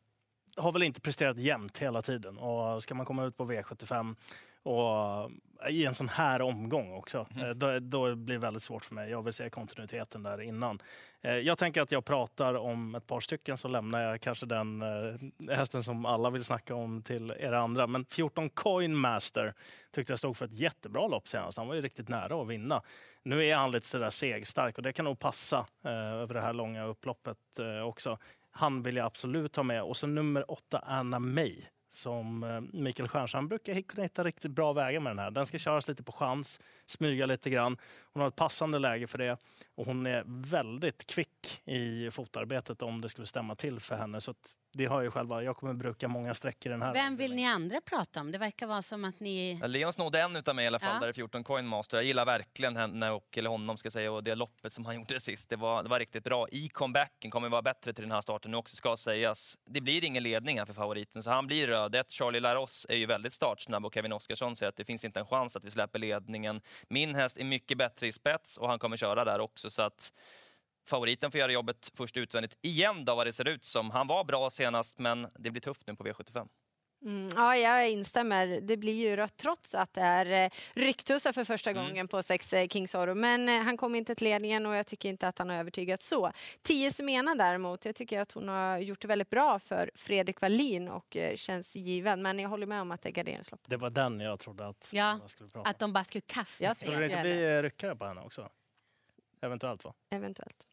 har 0.56 0.72
väl 0.72 0.82
inte 0.82 1.00
presterat 1.00 1.38
jämnt 1.38 1.78
hela 1.78 2.02
tiden 2.02 2.38
och 2.38 2.82
ska 2.82 2.94
man 2.94 3.06
komma 3.06 3.24
ut 3.24 3.36
på 3.36 3.44
V75 3.44 4.16
och 4.62 5.30
i 5.68 5.86
en 5.86 5.94
sån 5.94 6.08
här 6.08 6.42
omgång 6.42 6.92
också, 6.92 7.26
eh, 7.36 7.48
då, 7.48 7.78
då 7.78 8.14
blir 8.14 8.34
det 8.34 8.40
väldigt 8.40 8.62
svårt 8.62 8.84
för 8.84 8.94
mig. 8.94 9.10
Jag 9.10 9.22
vill 9.22 9.32
se 9.32 9.50
kontinuiteten 9.50 10.22
där 10.22 10.40
innan. 10.40 10.82
Eh, 11.22 11.34
jag 11.34 11.58
tänker 11.58 11.82
att 11.82 11.92
jag 11.92 12.04
pratar 12.04 12.54
om 12.54 12.94
ett 12.94 13.06
par 13.06 13.20
stycken 13.20 13.58
så 13.58 13.68
lämnar 13.68 14.02
jag 14.02 14.20
kanske 14.20 14.46
den 14.46 14.82
eh, 14.82 15.56
hästen 15.56 15.84
som 15.84 16.06
alla 16.06 16.30
vill 16.30 16.44
snacka 16.44 16.74
om 16.74 17.02
till 17.02 17.30
er 17.30 17.52
andra. 17.52 17.86
Men 17.86 18.04
14 18.04 18.50
Coin 18.50 18.96
Master 18.96 19.54
tyckte 19.92 20.12
jag 20.12 20.18
stod 20.18 20.36
för 20.36 20.44
ett 20.44 20.58
jättebra 20.58 21.08
lopp 21.08 21.28
senast. 21.28 21.58
Han 21.58 21.68
var 21.68 21.74
ju 21.74 21.80
riktigt 21.80 22.08
nära 22.08 22.42
att 22.42 22.48
vinna. 22.48 22.82
Nu 23.22 23.46
är 23.46 23.56
han 23.56 23.70
lite 23.70 23.86
sådär 23.86 24.10
segstark 24.10 24.76
och 24.76 24.82
det 24.82 24.92
kan 24.92 25.04
nog 25.04 25.18
passa 25.18 25.66
över 25.84 26.34
det 26.34 26.40
här 26.40 26.52
långa 26.52 26.84
upploppet 26.84 27.38
också. 27.84 28.18
Han 28.50 28.82
vill 28.82 28.96
jag 28.96 29.06
absolut 29.06 29.56
ha 29.56 29.62
med. 29.62 29.82
Och 29.82 29.96
så 29.96 30.06
nummer 30.06 30.50
åtta, 30.50 30.78
Anna 30.86 31.18
May 31.18 31.62
som 31.92 32.42
eh, 32.42 32.60
Mikael 32.60 33.08
Stjernstrand 33.08 33.48
brukar 33.48 33.82
kunna 33.82 34.02
hitta 34.02 34.24
riktigt 34.24 34.50
bra 34.50 34.72
vägar 34.72 35.00
med 35.00 35.10
den 35.10 35.18
här. 35.18 35.30
Den 35.30 35.46
ska 35.46 35.58
köras 35.58 35.88
lite 35.88 36.02
på 36.02 36.12
chans, 36.12 36.60
smyga 36.86 37.26
lite 37.26 37.50
grann. 37.50 37.76
Hon 38.12 38.20
har 38.20 38.28
ett 38.28 38.36
passande 38.36 38.78
läge 38.78 39.06
för 39.06 39.18
det 39.18 39.36
och 39.74 39.86
hon 39.86 40.06
är 40.06 40.24
väldigt 40.26 41.06
kvick 41.06 41.62
i 41.64 42.10
fotarbetet 42.10 42.82
om 42.82 43.00
det 43.00 43.08
skulle 43.08 43.26
stämma 43.26 43.54
till 43.54 43.80
för 43.80 43.96
henne. 43.96 44.20
Så 44.20 44.30
att 44.30 44.54
det 44.72 44.86
har 44.86 45.02
jag 45.02 45.12
själva. 45.12 45.42
Jag 45.42 45.56
kommer 45.56 45.74
bruka 45.74 46.08
många 46.08 46.34
streck 46.34 46.66
i 46.66 46.68
den 46.68 46.82
här. 46.82 46.92
Vem 46.92 47.16
vill 47.16 47.34
ni 47.34 47.46
andra 47.46 47.80
prata 47.80 48.20
om? 48.20 48.32
Det 48.32 48.38
verkar 48.38 48.66
vara 48.66 48.82
som 48.82 49.04
att 49.04 49.20
ni... 49.20 49.58
Ja, 49.60 49.66
Leon 49.66 49.92
snodde 49.92 50.20
en 50.20 50.36
utav 50.36 50.54
mig 50.54 50.64
i 50.64 50.66
alla 50.66 50.78
fall, 50.78 50.94
Ja. 50.94 51.00
där 51.00 51.08
i 51.08 51.12
14 51.12 51.44
Coin 51.44 51.66
Master. 51.66 51.96
Jag 51.96 52.04
gillar 52.04 52.26
verkligen 52.26 52.76
henne 52.76 53.10
och, 53.10 53.38
eller 53.38 53.50
honom 53.50 53.76
ska 53.76 53.86
jag 53.86 53.92
säga, 53.92 54.12
och 54.12 54.24
det 54.24 54.34
loppet 54.34 54.72
som 54.72 54.84
han 54.86 54.94
gjorde 55.00 55.20
sist. 55.20 55.48
Det 55.48 55.56
var, 55.56 55.82
det 55.82 55.88
var 55.88 55.98
riktigt 55.98 56.24
bra. 56.24 56.46
I 56.48 56.68
comebacken 56.68 57.30
kommer 57.30 57.48
vara 57.48 57.62
bättre 57.62 57.92
till 57.92 58.04
den 58.04 58.12
här 58.12 58.20
starten 58.20 58.50
nu 58.50 58.56
också 58.56 58.76
ska 58.76 58.96
sägas. 58.96 59.58
Det 59.66 59.80
blir 59.80 60.04
ingen 60.04 60.22
ledning 60.22 60.58
här 60.58 60.66
för 60.66 60.74
favoriten, 60.74 61.22
så 61.22 61.30
han 61.30 61.46
blir 61.46 61.66
röd. 61.66 61.94
Ett 61.94 62.12
Charlie 62.12 62.40
Laros 62.40 62.86
är 62.88 62.96
ju 62.96 63.06
väldigt 63.06 63.32
startsnabb 63.32 63.86
och 63.86 63.94
Kevin 63.94 64.12
Oskarsson 64.12 64.56
säger 64.56 64.68
att 64.68 64.76
det 64.76 64.84
finns 64.84 65.04
inte 65.04 65.20
en 65.20 65.26
chans 65.26 65.56
att 65.56 65.64
vi 65.64 65.70
släpper 65.70 65.98
ledningen. 65.98 66.60
Min 66.88 67.14
häst 67.14 67.38
är 67.38 67.44
mycket 67.44 67.78
bättre 67.78 68.06
i 68.06 68.12
spets 68.12 68.56
och 68.58 68.68
han 68.68 68.78
kommer 68.78 68.96
köra 68.96 69.24
där 69.24 69.38
också, 69.40 69.70
så 69.70 69.82
att 69.82 70.12
favoriten 70.90 71.30
får 71.30 71.38
göra 71.40 71.52
jobbet 71.52 71.90
först 71.94 72.16
utvändigt 72.16 72.56
igen 72.62 73.04
då 73.04 73.14
vad 73.14 73.26
det 73.26 73.32
ser 73.32 73.48
ut 73.48 73.64
som. 73.64 73.90
Han 73.90 74.06
var 74.06 74.24
bra 74.24 74.50
senast, 74.50 74.98
men 74.98 75.28
det 75.38 75.50
blir 75.50 75.60
tufft 75.62 75.86
nu 75.86 75.94
på 75.96 76.04
V75. 76.04 76.48
Mm, 77.04 77.30
ja, 77.36 77.56
jag 77.56 77.90
instämmer. 77.90 78.60
Det 78.60 78.76
blir 78.76 78.92
ju 79.08 79.16
rött 79.16 79.36
trots 79.36 79.74
att 79.74 79.92
det 79.94 80.00
är 80.00 80.44
eh, 80.44 80.50
rycktussar 80.74 81.32
för 81.32 81.44
första 81.44 81.70
Mm. 81.70 81.84
gången 81.84 82.08
på 82.08 82.22
sex 82.22 82.52
eh, 82.52 82.68
King 82.68 82.88
Zorro. 82.88 83.14
Men 83.14 83.48
eh, 83.48 83.60
han 83.62 83.76
kom 83.76 83.94
inte 83.94 84.14
till 84.14 84.24
ledningen 84.24 84.66
och 84.66 84.74
jag 84.74 84.86
tycker 84.86 85.08
inte 85.08 85.28
att 85.28 85.38
han 85.38 85.50
har 85.50 85.56
övertygat 85.56 86.02
så. 86.02 86.32
Tio 86.62 86.90
Semena 86.92 87.34
däremot, 87.34 87.84
jag 87.84 87.94
tycker 87.96 88.20
att 88.20 88.32
hon 88.32 88.48
har 88.48 88.78
gjort 88.78 89.00
det 89.00 89.08
väldigt 89.08 89.30
bra 89.30 89.58
för 89.58 89.90
Fredrik 89.94 90.40
Wallin 90.40 90.88
och 90.88 91.16
känns 91.34 91.76
given. 91.76 92.22
Men 92.22 92.38
jag 92.38 92.48
håller 92.48 92.66
med 92.66 92.80
om 92.80 92.90
att 92.90 93.02
det 93.02 93.08
är 93.08 93.12
garderingslopp. 93.12 93.60
Det 93.66 93.76
var 93.76 93.90
den 93.90 94.20
jag 94.20 94.38
trodde 94.40 94.68
att 94.68 94.88
Ja, 94.92 95.20
skulle 95.26 95.48
prata 95.48 95.60
om. 95.60 95.66
Att 95.70 95.78
de 95.78 95.92
bara 95.92 96.04
skulle 96.04 96.22
kasta 96.26 96.74
sig. 96.74 96.86
Skulle 96.86 96.98
det 96.98 97.04
inte 97.06 97.22
bli 97.22 97.62
ryckare 97.62 97.96
på 97.96 98.06
henne 98.06 98.20
också? 98.20 98.48
Eventuellt 99.40 99.84
va? 99.84 99.94
Eventuellt. 100.10 100.66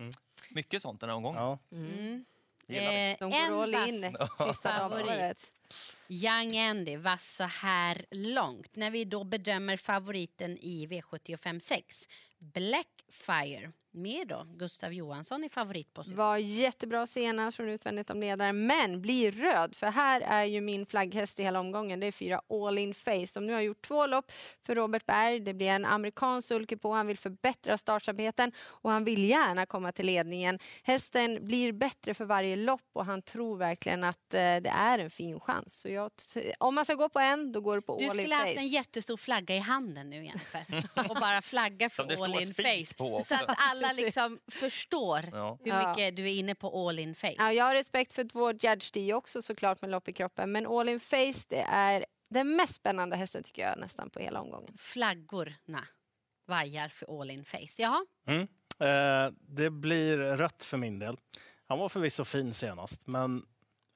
Mycket 0.50 0.82
sånt 0.82 1.00
den 1.02 1.10
här 1.10 1.16
omgången. 1.18 1.42
Ja. 1.42 1.60
Mm. 1.72 2.26
Vi. 2.68 2.78
Eh, 2.78 3.18
De 3.20 3.34
en 3.34 3.52
går 3.52 3.64
all 3.64 3.72
vass 3.74 3.88
in 3.88 4.02
sista 4.48 4.78
favorit. 4.78 5.52
Young 6.08 6.58
Andy 6.58 6.98
var 6.98 7.18
så 7.18 7.44
här 7.44 8.06
långt. 8.12 8.76
När 8.76 8.92
vi 8.92 9.06
då 9.06 9.24
bedömer 9.24 9.78
favoriten 9.78 10.58
i 10.58 10.88
V75 10.88 11.60
6. 11.60 12.08
Blackfire. 12.38 13.72
Med 13.98 14.28
då 14.28 14.48
Gustav 14.56 14.94
Johansson 14.94 15.44
i 15.44 15.50
favoritposition. 15.50 16.18
Var 16.18 16.38
jättebra 16.38 17.06
senast 17.06 17.58
från 17.58 17.70
utvändigt 17.70 18.10
om 18.10 18.20
ledaren, 18.20 18.68
men 18.68 19.02
blir 19.02 19.32
röd. 19.32 19.76
För 19.76 19.88
här 19.88 20.22
är 20.22 20.44
ju 20.44 20.62
min 20.62 20.86
flagghäst 20.86 21.40
i 21.40 21.44
hela 21.44 21.60
omgången. 21.60 22.00
Det 22.00 22.08
är 22.08 22.12
fyra 22.12 22.42
All 22.50 22.78
In 22.78 22.94
Face 22.94 23.28
som 23.28 23.48
nu 23.48 23.54
har 23.54 23.62
gjort 23.62 23.82
två 23.82 24.06
lopp 24.06 24.32
för 24.66 24.76
Robert 24.76 25.06
Berg. 25.06 25.40
Det 25.40 25.54
blir 25.54 25.68
en 25.68 25.86
amerikansk 25.86 26.48
sulke 26.48 26.78
på. 26.78 26.92
Han 26.92 27.08
vill 27.08 27.18
förbättra 27.18 27.78
startsamheten 27.78 28.52
och 28.60 28.92
han 28.92 29.04
vill 29.06 29.30
gärna 29.30 29.66
komma 29.66 29.92
till 29.92 30.06
ledningen. 30.06 30.60
Hästen 30.84 31.46
blir 31.46 31.72
bättre 31.72 32.14
för 32.14 32.26
varje 32.26 32.56
lopp 32.56 32.82
och 32.94 33.06
han 33.06 33.22
tror 33.22 33.58
verkligen 33.58 34.04
att 34.04 34.34
eh, 34.34 34.40
det 34.40 34.72
är 34.76 35.00
en 35.00 35.10
fin 35.10 35.40
chans. 35.40 35.80
Så 35.82 35.90
jag, 35.90 36.12
om 36.60 36.76
man 36.76 36.86
ska 36.86 36.94
gå 36.96 37.10
på 37.10 37.20
en, 37.20 37.52
då 37.52 37.62
går 37.62 37.76
det 37.76 37.82
på 37.82 37.98
Du 38.00 38.06
All 38.10 38.20
In 38.20 38.24
skulle 38.24 38.36
haft 38.36 38.50
Face. 38.54 38.60
en 38.60 38.68
jättestor 38.68 39.18
flagga 39.18 39.56
i 39.56 39.60
handen 39.60 40.10
nu 40.10 40.26
Jennifer. 40.26 40.66
och 41.10 41.16
bara 41.16 41.42
flagga 41.42 41.90
för 41.98 42.24
All 42.24 42.42
In 42.42 42.54
Face. 42.54 42.94
på 42.98 43.08
Så 43.08 43.20
också. 43.20 43.36
att 43.36 43.56
alla 43.58 43.87
liksom 43.96 44.40
förstår 44.48 45.20
Ja. 45.32 45.58
hur 45.64 45.72
Ja. 45.72 45.90
mycket 45.90 46.16
du 46.16 46.24
är 46.24 46.34
inne 46.34 46.56
på 46.56 46.88
All 46.88 47.00
In 47.00 47.16
Face. 47.16 47.36
Ja, 47.38 47.54
jag 47.54 47.66
har 47.66 47.74
respekt 47.74 48.14
för 48.14 48.28
vår 48.34 48.54
Judge 48.54 48.92
D 48.94 49.14
också 49.14 49.42
såklart 49.42 49.82
med 49.82 49.90
lopp 49.90 50.08
i 50.08 50.14
kroppen. 50.14 50.52
Men 50.52 50.68
All 50.68 50.90
In 50.90 51.00
Face 51.00 51.46
det 51.50 51.66
är 51.70 52.06
den 52.30 52.56
mest 52.56 52.76
spännande 52.76 53.16
hästen 53.16 53.44
tycker 53.44 53.62
jag 53.70 53.78
nästan 53.80 54.10
på 54.10 54.20
hela 54.20 54.42
omgången. 54.42 54.74
Flaggorna 54.78 55.88
vajar 56.48 56.88
för 56.90 57.22
all 57.22 57.32
in 57.32 57.46
face. 57.46 57.68
Jaha, 57.82 58.06
Mm. 58.28 58.48
Eh, 58.80 59.34
det 59.40 59.70
blir 59.70 60.18
rött 60.18 60.64
för 60.64 60.78
min 60.78 61.00
del. 61.00 61.18
Han 61.68 61.80
var 61.80 61.90
förvisso 61.90 62.24
fin 62.26 62.54
senast, 62.54 63.08
men 63.08 63.46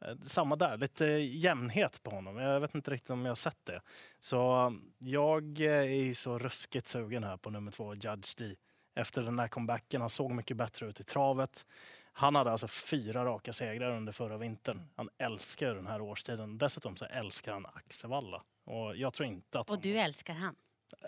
eh, 0.06 0.18
samma 0.24 0.56
där. 0.56 0.78
Lite 0.78 1.06
jämnhet 1.06 2.04
på 2.04 2.12
honom. 2.12 2.38
Jag 2.38 2.60
vet 2.60 2.76
inte 2.76 2.92
riktigt 2.92 3.10
om 3.10 3.22
jag 3.26 3.32
har 3.32 3.36
sett 3.36 3.66
det. 3.66 3.82
Så 4.20 4.68
eh, 4.68 4.72
jag 5.00 5.60
är 5.60 6.14
så 6.14 6.40
ruskigt 6.40 6.88
sugen 6.88 7.24
här 7.24 7.38
på 7.38 7.50
nummer 7.50 7.72
två, 7.72 7.94
Judge 7.96 8.36
D. 8.38 8.56
Efter 8.96 9.22
den 9.22 9.40
här 9.40 9.48
comebacken. 9.48 10.02
Han 10.02 10.10
såg 10.10 10.32
mycket 10.32 10.58
bättre 10.58 10.86
ut 10.86 11.00
i 11.00 11.04
travet. 11.04 11.66
Han 12.14 12.36
hade 12.36 12.52
alltså 12.52 12.68
fyra 12.68 13.26
raka 13.26 13.54
segrar 13.54 13.92
under 13.98 14.12
förra 14.12 14.38
vintern. 14.38 14.82
Han 14.96 15.10
älskar 15.18 15.76
den 15.76 15.88
här 15.88 16.02
årstiden. 16.02 16.58
Dessutom 16.58 16.96
så 16.96 17.06
älskar 17.06 17.54
han 17.54 17.66
Axevalla. 17.66 18.44
Och 18.64 18.96
jag 18.96 19.14
tror 19.14 19.28
inte 19.28 19.60
att 19.60 19.70
och 19.70 19.76
han... 19.76 19.82
du 19.82 20.00
älskar 20.00 20.34
han. 20.34 20.56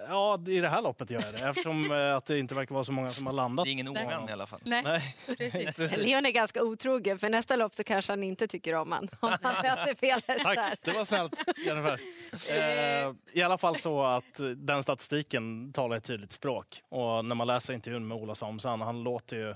Ja, 0.07 0.43
i 0.47 0.59
det 0.59 0.67
här 0.69 0.81
loppet 0.81 1.11
gör 1.11 1.21
jag 1.21 1.33
det. 1.33 1.49
Eftersom 1.49 1.91
eh, 1.91 2.15
att 2.15 2.25
det 2.25 2.39
inte 2.39 2.55
verkar 2.55 2.73
vara 2.73 2.83
så 2.83 2.91
många 2.91 3.09
som 3.09 3.25
har 3.27 3.33
landat. 3.33 3.65
Det 3.65 3.69
är 3.69 3.71
ingen 3.71 3.87
ovän 3.87 4.29
i 4.29 4.31
alla 4.31 4.45
fall. 4.45 4.59
Nej, 4.63 4.83
Nej, 4.83 5.15
precis. 5.37 5.75
precis. 5.75 6.05
Leon 6.05 6.25
är 6.25 6.31
ganska 6.31 6.63
otrogen, 6.63 7.19
för 7.19 7.29
nästa 7.29 7.55
lopp 7.55 7.75
så 7.75 7.83
kanske 7.83 8.11
han 8.11 8.23
inte 8.23 8.47
tycker 8.47 8.73
om 8.75 8.91
han 8.91 9.07
om 9.19 9.29
han 9.41 9.53
möter 9.53 9.95
fel 9.95 10.21
hästar. 10.27 10.55
Tack, 10.55 10.79
det 10.83 10.91
var 10.91 11.05
snällt 11.05 11.35
Jennifer. 11.65 11.99
Eh, 12.51 13.13
I 13.33 13.41
alla 13.41 13.57
fall 13.57 13.75
så 13.75 14.03
att 14.03 14.39
den 14.55 14.83
statistiken 14.83 15.73
talar 15.73 15.97
ett 15.97 16.03
tydligt 16.03 16.31
språk. 16.33 16.81
Och 16.89 17.25
när 17.25 17.35
man 17.35 17.47
läser 17.47 17.73
intervjun 17.73 18.07
med 18.07 18.17
Ola 18.17 18.35
Samuelsson, 18.35 18.81
han 18.81 19.03
låter 19.03 19.37
ju 19.37 19.55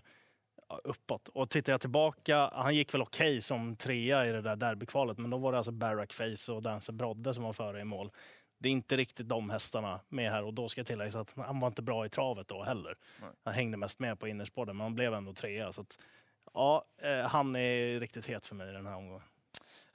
uppåt. 0.84 1.30
Och 1.30 1.50
tittar 1.50 1.74
jag 1.74 1.82
tillbaka, 1.82 2.52
han 2.54 2.76
gick 2.76 2.94
väl 2.94 3.02
okej 3.02 3.42
som 3.42 3.76
trea 3.76 4.26
i 4.26 4.32
det 4.32 4.42
där 4.42 4.56
derbykvalet, 4.56 5.18
men 5.18 5.30
då 5.30 5.38
var 5.38 5.52
det 5.52 5.58
alltså 5.58 5.72
Barack 5.72 6.14
Face 6.14 6.52
och 6.52 6.62
Dancer 6.62 6.94
Brodde 6.94 7.34
som 7.34 7.44
var 7.44 7.54
före 7.54 7.82
i 7.82 7.84
mål. 7.84 8.12
Det 8.58 8.70
är 8.70 8.74
inte 8.74 8.98
riktigt 8.98 9.30
de 9.30 9.50
hästarna 9.50 10.00
med 10.10 10.32
här 10.32 10.44
och 10.44 10.54
då 10.54 10.70
ska 10.70 10.80
jag 10.80 10.88
tillägga 10.88 11.20
att 11.20 11.34
han 11.36 11.60
var 11.60 11.68
inte 11.68 11.82
bra 11.82 12.06
i 12.06 12.10
travet 12.10 12.48
då 12.48 12.64
heller. 12.64 12.98
Nej. 13.22 13.30
Han 13.44 13.54
hängde 13.54 13.78
mest 13.78 14.00
med 14.00 14.20
på 14.20 14.28
innerspåren, 14.28 14.78
men 14.78 14.84
han 14.84 14.96
blev 14.96 15.14
ändå 15.14 15.34
trea. 15.34 15.74
Så 15.74 15.82
att, 15.82 16.00
ja, 16.54 16.86
eh, 16.98 17.20
han 17.20 17.56
är 17.56 18.00
riktigt 18.00 18.26
het 18.26 18.46
för 18.46 18.56
mig 18.56 18.70
i 18.70 18.74
den 18.74 18.86
här 18.86 18.96
omgången. 18.96 19.22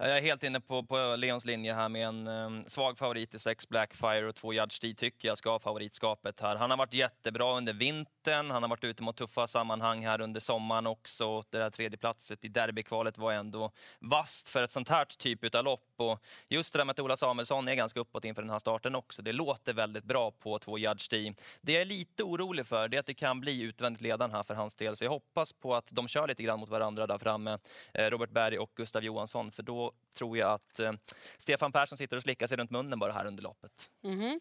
Jag 0.05 0.19
är 0.19 0.23
helt 0.23 0.43
inne 0.43 0.61
på, 0.61 0.83
på 0.83 1.17
Leons 1.17 1.45
linje 1.45 1.75
här 1.75 1.89
med 1.89 2.07
en 2.07 2.29
um, 2.29 2.65
svag 2.67 2.99
favorit 2.99 3.35
i 3.35 3.39
sex 3.39 3.69
Blackfire 3.69 4.29
och 4.29 4.35
två 4.35 4.53
Judge 4.53 4.81
D 4.83 4.95
tycker 4.95 5.29
jag 5.29 5.39
ska 5.39 5.51
ha 5.51 5.59
favoritskapet 5.59 6.41
här. 6.41 6.57
Han 6.57 6.71
har 6.71 6.77
varit 6.77 6.95
jättebra 6.95 7.57
under 7.57 7.73
vintern, 7.73 8.51
han 8.51 8.63
har 8.63 8.71
varit 8.71 8.85
ute 8.85 9.03
mot 9.03 9.17
tuffa 9.17 9.47
sammanhang 9.47 10.07
här 10.07 10.21
under 10.21 10.41
sommaren 10.41 10.87
också. 10.87 11.43
Det 11.51 11.59
där 11.59 11.71
tredjeplatset 11.71 12.45
i 12.45 12.49
derbykvalet 12.49 13.19
var 13.19 13.33
ändå 13.33 13.71
vast 13.99 14.49
för 14.49 14.63
ett 14.63 14.71
sånt 14.71 14.89
här 14.89 15.05
typ 15.05 15.55
av 15.55 15.65
lopp. 15.65 15.89
Och 15.97 16.21
just 16.49 16.73
det 16.73 16.79
där 16.79 16.85
med 16.85 16.91
att 16.91 16.99
Ola 16.99 17.17
Samuelsson 17.17 17.69
är 17.69 17.75
ganska 17.75 18.01
uppåt 18.01 18.25
inför 18.25 18.43
den 18.43 18.51
här 18.51 18.59
starten 18.59 18.95
också. 18.95 19.23
Det 19.23 19.33
låter 19.33 19.73
väldigt 19.73 20.05
bra 20.05 20.31
på 20.31 20.59
två 20.59 20.79
Judge 20.79 21.11
D. 21.11 21.35
Det 21.61 21.73
jag 21.73 21.83
är 21.83 21.87
lite 21.87 22.23
orolig 22.23 22.67
för 22.67 22.89
det 22.89 22.97
är 22.97 23.01
att 23.01 23.07
det 23.07 23.15
kan 23.15 23.41
bli 23.41 23.63
utvändigt 23.63 24.03
ledande 24.03 24.37
här 24.37 24.43
för 24.43 24.55
hans 24.55 24.75
del. 24.75 24.97
Så 24.97 25.05
jag 25.05 25.11
hoppas 25.11 25.53
på 25.53 25.75
att 25.75 25.89
de 25.93 26.09
kör 26.09 26.29
lite 26.29 26.43
grann 26.43 26.61
mot 26.61 26.69
varandra 26.69 27.07
där 27.07 27.19
framme, 27.19 27.59
eh, 27.95 28.05
Robert 28.05 28.31
Berg 28.31 28.59
och 28.59 28.71
Gustav 28.75 29.05
Johansson. 29.05 29.53
För 29.53 29.63
då 29.63 29.92
tror 30.15 30.39
jag 30.39 30.51
att 30.53 30.81
eh, 30.81 30.93
Stefan 31.39 31.73
Persson 31.73 31.99
sitter 31.99 32.17
och 32.17 32.23
slickar 32.23 32.47
sig 32.47 32.57
runt 32.57 32.71
munnen 32.71 32.99
bara 32.99 33.13
här 33.13 33.27
under 33.27 33.43
loppet. 33.43 33.91
Mhm. 34.03 34.41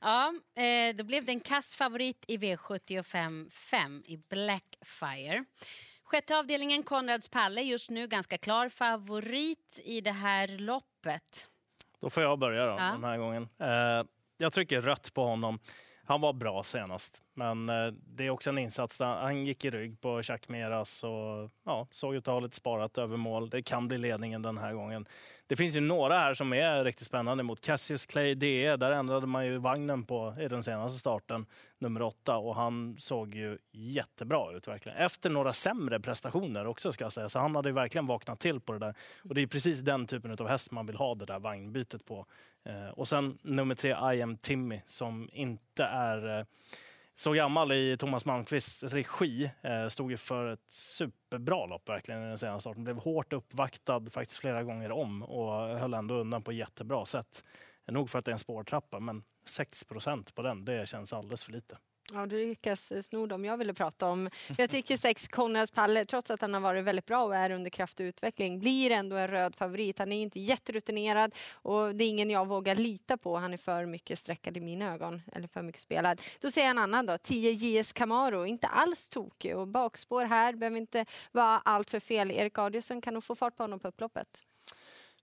Ja, 0.00 0.34
eh, 0.62 0.96
då 0.96 1.04
blev 1.04 1.24
det 1.24 1.32
en 1.32 1.40
kass 1.40 1.74
favorit 1.74 2.24
i 2.28 2.36
V75 2.36 3.50
5 3.50 4.02
i 4.06 4.16
Blackfire. 4.16 5.44
Sjätte 6.04 6.38
avdelningen, 6.38 6.82
Konrads 6.82 7.28
Palle, 7.28 7.62
just 7.62 7.90
nu 7.90 8.06
ganska 8.06 8.38
klar 8.38 8.68
favorit 8.68 9.80
i 9.84 10.00
det 10.00 10.12
här 10.12 10.48
loppet. 10.48 11.48
Då 12.00 12.10
får 12.10 12.22
jag 12.22 12.38
börja 12.38 12.64
då, 12.66 12.70
Ja. 12.72 12.76
den 12.92 13.04
här 13.04 13.18
gången. 13.18 13.48
Eh, 13.58 14.06
jag 14.38 14.52
trycker 14.52 14.80
rött 14.80 15.14
på 15.14 15.24
honom. 15.24 15.58
Han 16.10 16.20
var 16.20 16.32
bra 16.32 16.62
senast, 16.62 17.22
men 17.34 17.68
eh, 17.68 17.86
det 17.86 18.26
är 18.26 18.30
också 18.30 18.50
en 18.50 18.58
insats 18.58 18.98
där 18.98 19.06
han 19.06 19.46
gick 19.46 19.64
i 19.64 19.70
rygg 19.70 20.00
på 20.00 20.20
Jacques 20.24 20.48
Meras 20.48 21.04
och 21.04 21.50
ja, 21.64 21.86
såg 21.90 22.14
ut 22.14 22.28
att 22.28 22.34
ha 22.34 22.40
lite 22.40 22.56
sparat 22.56 22.98
över 22.98 23.16
mål. 23.16 23.50
Det 23.50 23.62
kan 23.62 23.88
bli 23.88 23.98
ledningen 23.98 24.42
den 24.42 24.58
här 24.58 24.72
gången. 24.72 25.06
Det 25.46 25.56
finns 25.56 25.76
ju 25.76 25.80
några 25.80 26.18
här 26.18 26.34
som 26.34 26.52
är 26.52 26.84
riktigt 26.84 27.06
spännande 27.06 27.42
mot 27.42 27.60
Cassius 27.60 28.06
Clay 28.06 28.34
DE. 28.34 28.76
Där 28.76 28.92
ändrade 28.92 29.26
man 29.26 29.46
ju 29.46 29.58
vagnen 29.58 30.04
på 30.04 30.36
i 30.40 30.48
den 30.48 30.62
senaste 30.62 30.98
starten, 30.98 31.46
nummer 31.80 32.02
åtta, 32.02 32.36
och 32.36 32.54
han 32.54 32.96
såg 32.98 33.34
ju 33.34 33.58
jättebra 33.72 34.52
ut 34.52 34.68
verkligen. 34.68 34.98
Efter 34.98 35.30
några 35.30 35.52
sämre 35.52 36.00
prestationer 36.00 36.66
också 36.66 36.92
ska 36.92 37.04
jag 37.04 37.12
säga, 37.12 37.28
så 37.28 37.38
han 37.38 37.54
hade 37.54 37.68
ju 37.68 37.74
verkligen 37.74 38.06
vaknat 38.06 38.40
till 38.40 38.60
på 38.60 38.72
det 38.72 38.78
där. 38.78 38.94
Och 39.24 39.34
det 39.34 39.40
är 39.40 39.46
precis 39.46 39.80
den 39.80 40.06
typen 40.06 40.30
av 40.30 40.48
häst 40.48 40.70
man 40.70 40.86
vill 40.86 40.96
ha 40.96 41.14
det 41.14 41.24
där 41.24 41.40
vagnbytet 41.40 42.04
på. 42.04 42.26
Eh, 42.64 42.88
och 42.88 43.08
sen 43.08 43.38
nummer 43.42 43.74
tre, 43.74 43.90
I 44.14 44.22
am 44.22 44.36
Timmy, 44.36 44.80
som 44.86 45.28
inte 45.32 45.84
är 45.84 46.38
eh, 46.38 46.44
så 47.14 47.32
gammal 47.32 47.72
i 47.72 47.96
Thomas 47.96 48.24
Malmqvists 48.24 48.82
regi. 48.82 49.50
Eh, 49.62 49.88
stod 49.88 50.10
ju 50.10 50.16
för 50.16 50.52
ett 50.52 50.66
superbra 50.68 51.66
lopp 51.66 51.88
verkligen 51.88 52.22
i 52.22 52.28
den 52.28 52.38
senaste 52.38 52.60
starten. 52.60 52.84
Blev 52.84 52.96
hårt 52.96 53.32
uppvaktad 53.32 54.02
faktiskt 54.10 54.38
flera 54.38 54.62
gånger 54.62 54.92
om 54.92 55.22
och 55.22 55.78
höll 55.78 55.94
ändå 55.94 56.14
undan 56.14 56.42
på 56.42 56.52
jättebra 56.52 57.06
sätt. 57.06 57.44
Nog 57.86 58.10
för 58.10 58.18
att 58.18 58.24
det 58.24 58.30
är 58.30 58.32
en 58.32 58.38
spårtrappa, 58.38 59.00
men 59.00 59.22
6% 59.58 60.34
på 60.34 60.42
den, 60.42 60.64
det 60.64 60.88
känns 60.88 61.12
alldeles 61.12 61.42
för 61.42 61.52
lite. 61.52 61.78
Ja, 62.12 62.26
du 62.26 62.46
lyckas 62.46 62.92
sno 63.06 63.26
dem 63.26 63.44
jag 63.44 63.56
ville 63.56 63.74
prata 63.74 64.06
om. 64.06 64.30
Jag 64.58 64.70
tycker 64.70 64.96
sex 64.96 65.28
Konrads 65.28 65.70
Palle, 65.70 66.04
trots 66.04 66.30
att 66.30 66.40
han 66.40 66.54
har 66.54 66.60
varit 66.60 66.84
väldigt 66.84 67.06
bra 67.06 67.24
och 67.24 67.36
är 67.36 67.50
under 67.50 67.70
kraftig 67.70 68.04
utveckling, 68.04 68.60
blir 68.60 68.90
ändå 68.90 69.16
en 69.16 69.28
röd 69.28 69.56
favorit. 69.56 69.98
Han 69.98 70.12
är 70.12 70.22
inte 70.22 70.40
jätterutinerad 70.40 71.34
och 71.52 71.94
det 71.94 72.04
är 72.04 72.08
ingen 72.08 72.30
jag 72.30 72.48
vågar 72.48 72.76
lita 72.76 73.16
på. 73.16 73.36
Han 73.36 73.52
är 73.52 73.56
för 73.56 73.86
mycket 73.86 74.18
sträckad 74.18 74.56
i 74.56 74.60
mina 74.60 74.94
ögon, 74.94 75.22
eller 75.32 75.48
för 75.48 75.62
mycket 75.62 75.80
spelad. 75.80 76.20
Då 76.40 76.50
säger 76.50 76.66
jag 76.66 76.70
en 76.70 76.78
annan 76.78 77.06
då, 77.06 77.18
10 77.18 77.50
JS 77.50 77.92
Camaro, 77.92 78.46
inte 78.46 78.66
alls 78.66 79.08
tokig 79.08 79.56
och 79.56 79.68
bakspår 79.68 80.24
här, 80.24 80.52
behöver 80.52 80.78
inte 80.78 81.04
vara 81.32 81.58
allt 81.58 81.90
för 81.90 82.00
fel. 82.00 82.30
Erik 82.30 82.58
Adielsson 82.58 83.00
kan 83.00 83.14
nog 83.14 83.24
få 83.24 83.34
fart 83.34 83.56
på 83.56 83.62
honom 83.62 83.80
på 83.80 83.88
upploppet. 83.88 84.44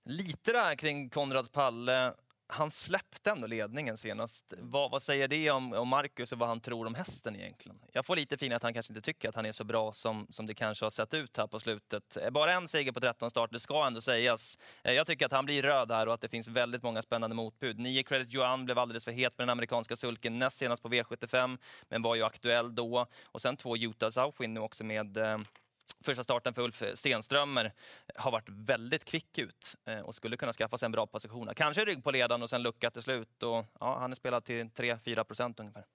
Lite 0.06 0.52
där 0.52 0.76
kring 0.76 1.10
Konrads 1.10 1.50
Palle. 1.50 2.14
Han 2.50 2.72
släppte 2.72 3.32
ändå 3.32 3.48
ledningen 3.48 3.98
senast. 3.98 4.54
Vad, 4.58 4.92
vad 4.92 5.02
säger 5.02 5.28
det 5.28 5.52
om, 5.52 5.74
om 5.74 5.88
Marcus 5.88 6.32
och 6.32 6.40
vad 6.40 6.50
han 6.50 6.60
tror 6.60 6.88
om 6.88 6.96
hästen 6.96 7.36
egentligen? 7.36 7.80
Jag 7.92 8.06
får 8.06 8.16
lite 8.16 8.38
fin 8.38 8.54
att 8.54 8.64
han 8.64 8.74
kanske 8.74 8.94
inte 8.94 9.02
tycker 9.02 9.30
att 9.30 9.36
han 9.36 9.46
är 9.46 9.52
så 9.52 9.64
bra 9.64 9.92
som, 9.92 10.28
som 10.30 10.46
det 10.46 10.54
kanske 10.54 10.86
har 10.86 10.90
sett 10.90 11.14
ut 11.14 11.38
här 11.38 11.48
på 11.48 11.60
slutet. 11.60 12.18
Eh, 12.18 12.30
bara 12.30 12.54
en 12.54 12.68
seger 12.68 12.92
på 12.92 13.00
13 13.00 13.30
start, 13.30 13.52
det 13.52 13.60
ska 13.60 13.88
ändå 13.88 14.02
sägas. 14.02 14.58
Eh, 14.84 14.94
jag 14.94 15.08
tycker 15.08 15.26
att 15.26 15.32
han 15.32 15.46
blir 15.46 15.64
röd 15.64 15.92
här 15.92 16.08
och 16.08 16.14
att 16.14 16.22
det 16.22 16.30
finns 16.30 16.48
väldigt 16.48 16.84
många 16.84 17.02
spännande 17.02 17.36
motbud. 17.36 17.80
9 17.80 18.04
Credit 18.04 18.34
Johan 18.34 18.66
blev 18.66 18.80
alldeles 18.80 19.04
för 19.04 19.12
het 19.12 19.38
med 19.38 19.48
den 19.48 19.52
amerikanska 19.52 19.96
sulken 19.96 20.40
näst 20.40 20.58
senast 20.58 20.84
på 20.84 20.90
V75, 20.90 21.58
men 21.90 22.02
var 22.02 22.16
ju 22.16 22.24
aktuell 22.24 22.76
då. 22.76 23.06
Och 23.26 23.42
sen 23.42 23.58
två 23.58 23.78
Utah 23.78 24.10
Southwind 24.10 24.54
nu 24.54 24.60
också 24.60 24.84
med 24.84 25.18
eh, 25.18 25.38
Första 26.04 26.24
starten 26.24 26.54
för 26.54 26.62
Ulf 26.62 26.84
Stenströmer 26.94 27.74
har 28.16 28.32
varit 28.32 28.50
väldigt 28.50 29.06
kvick 29.06 29.38
ut 29.38 29.76
eh, 29.86 30.00
och 30.00 30.16
skulle 30.16 30.38
kunna 30.38 30.54
skaffa 30.54 30.78
sig 30.78 30.86
en 30.86 30.92
bra 30.92 31.08
position. 31.08 31.50
Kanske 31.56 31.86
rygg 31.86 32.04
på 32.04 32.12
ledaren 32.12 32.44
och 32.44 32.50
sen 32.50 32.64
lucka 32.64 32.92
till 32.92 33.02
slut. 33.02 33.44
Och, 33.44 33.66
ja, 33.80 34.00
han 34.00 34.12
är 34.12 34.16
spelad 34.16 34.44
till 34.44 34.66
3-4 34.66 35.24
procent 35.24 35.60
ungefär. 35.60 35.86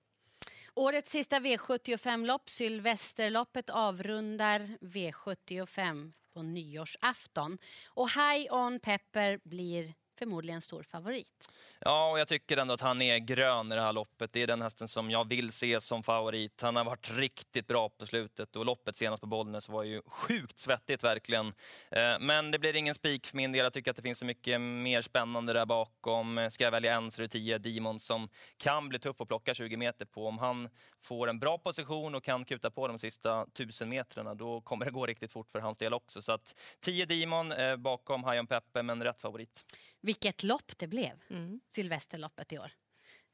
Årets 0.74 1.10
sista 1.10 1.40
V75-lopp, 1.40 2.50
Sylvesterloppet, 2.50 3.70
avrundar 3.70 4.60
V75 4.80 6.12
på 6.34 6.42
nyårsafton. 6.42 7.58
Och 7.86 8.10
High 8.10 8.54
On 8.54 8.80
Pepper 8.80 9.40
blir 9.44 9.94
förmodligen 10.22 10.62
stor 10.62 10.82
favorit. 10.82 11.48
Ja, 11.78 12.10
och 12.10 12.20
jag 12.20 12.28
tycker 12.28 12.56
ändå 12.56 12.74
att 12.74 12.80
han 12.80 13.02
är 13.02 13.18
grön 13.18 13.72
i 13.72 13.74
det 13.74 13.80
här 13.80 13.92
loppet. 13.92 14.32
Det 14.32 14.42
är 14.42 14.46
den 14.46 14.62
hästen 14.62 14.88
som 14.88 15.10
jag 15.10 15.28
vill 15.28 15.52
se 15.52 15.80
som 15.80 16.02
favorit. 16.02 16.60
Han 16.60 16.76
har 16.76 16.84
varit 16.84 17.10
riktigt 17.10 17.66
bra 17.66 17.88
på 17.88 18.06
slutet 18.06 18.56
och 18.56 18.64
loppet 18.66 18.96
senast 18.96 19.20
på 19.20 19.26
Bollnäs 19.26 19.68
var 19.68 19.82
ju 19.82 20.02
sjukt 20.06 20.60
svettigt 20.60 21.04
verkligen. 21.04 21.46
Eh, 21.90 22.18
Men 22.20 22.50
det 22.50 22.58
blir 22.58 22.76
ingen 22.76 22.94
spik 22.94 23.26
för 23.26 23.36
min 23.36 23.52
del. 23.52 23.64
Jag 23.64 23.72
tycker 23.72 23.90
att 23.90 23.96
det 23.96 24.02
finns 24.02 24.18
så 24.18 24.24
mycket 24.24 24.60
mer 24.60 25.02
spännande 25.02 25.52
där 25.52 25.66
bakom. 25.66 26.48
Ska 26.50 26.64
jag 26.64 26.70
välja 26.70 26.94
en 26.94 27.10
så 27.10 27.20
är 27.20 27.22
det 27.22 27.28
10 27.28 27.58
Demon 27.58 28.00
som 28.00 28.28
kan 28.56 28.88
bli 28.88 28.98
tuff 28.98 29.20
att 29.20 29.28
plocka 29.28 29.54
20 29.54 29.76
meter 29.76 30.04
på. 30.04 30.26
Om 30.26 30.38
han 30.38 30.68
får 31.02 31.28
en 31.28 31.38
bra 31.38 31.58
position 31.58 32.14
och 32.14 32.24
kan 32.24 32.44
kuta 32.44 32.70
på 32.70 32.88
de 32.88 32.98
sista 32.98 33.42
1000 33.42 33.88
metrarna, 33.88 34.34
då 34.34 34.60
kommer 34.60 34.84
det 34.84 34.90
gå 34.90 35.06
riktigt 35.06 35.30
fort 35.30 35.50
för 35.50 35.60
hans 35.60 35.78
del 35.78 35.94
också. 35.94 36.22
Så 36.22 36.32
att 36.32 36.54
10 36.80 37.06
Demon 37.06 37.52
eh, 37.52 37.76
bakom 37.76 38.24
High 38.24 38.40
on 38.40 38.46
Peppe, 38.46 38.82
men 38.82 39.02
rätt 39.04 39.20
favorit. 39.20 39.64
Vilket 40.12 40.42
lopp 40.42 40.78
det 40.78 40.86
blev, 40.86 41.10
Mm. 41.30 41.60
Sylvesterloppet 41.74 42.52
i 42.52 42.58
år. 42.58 42.70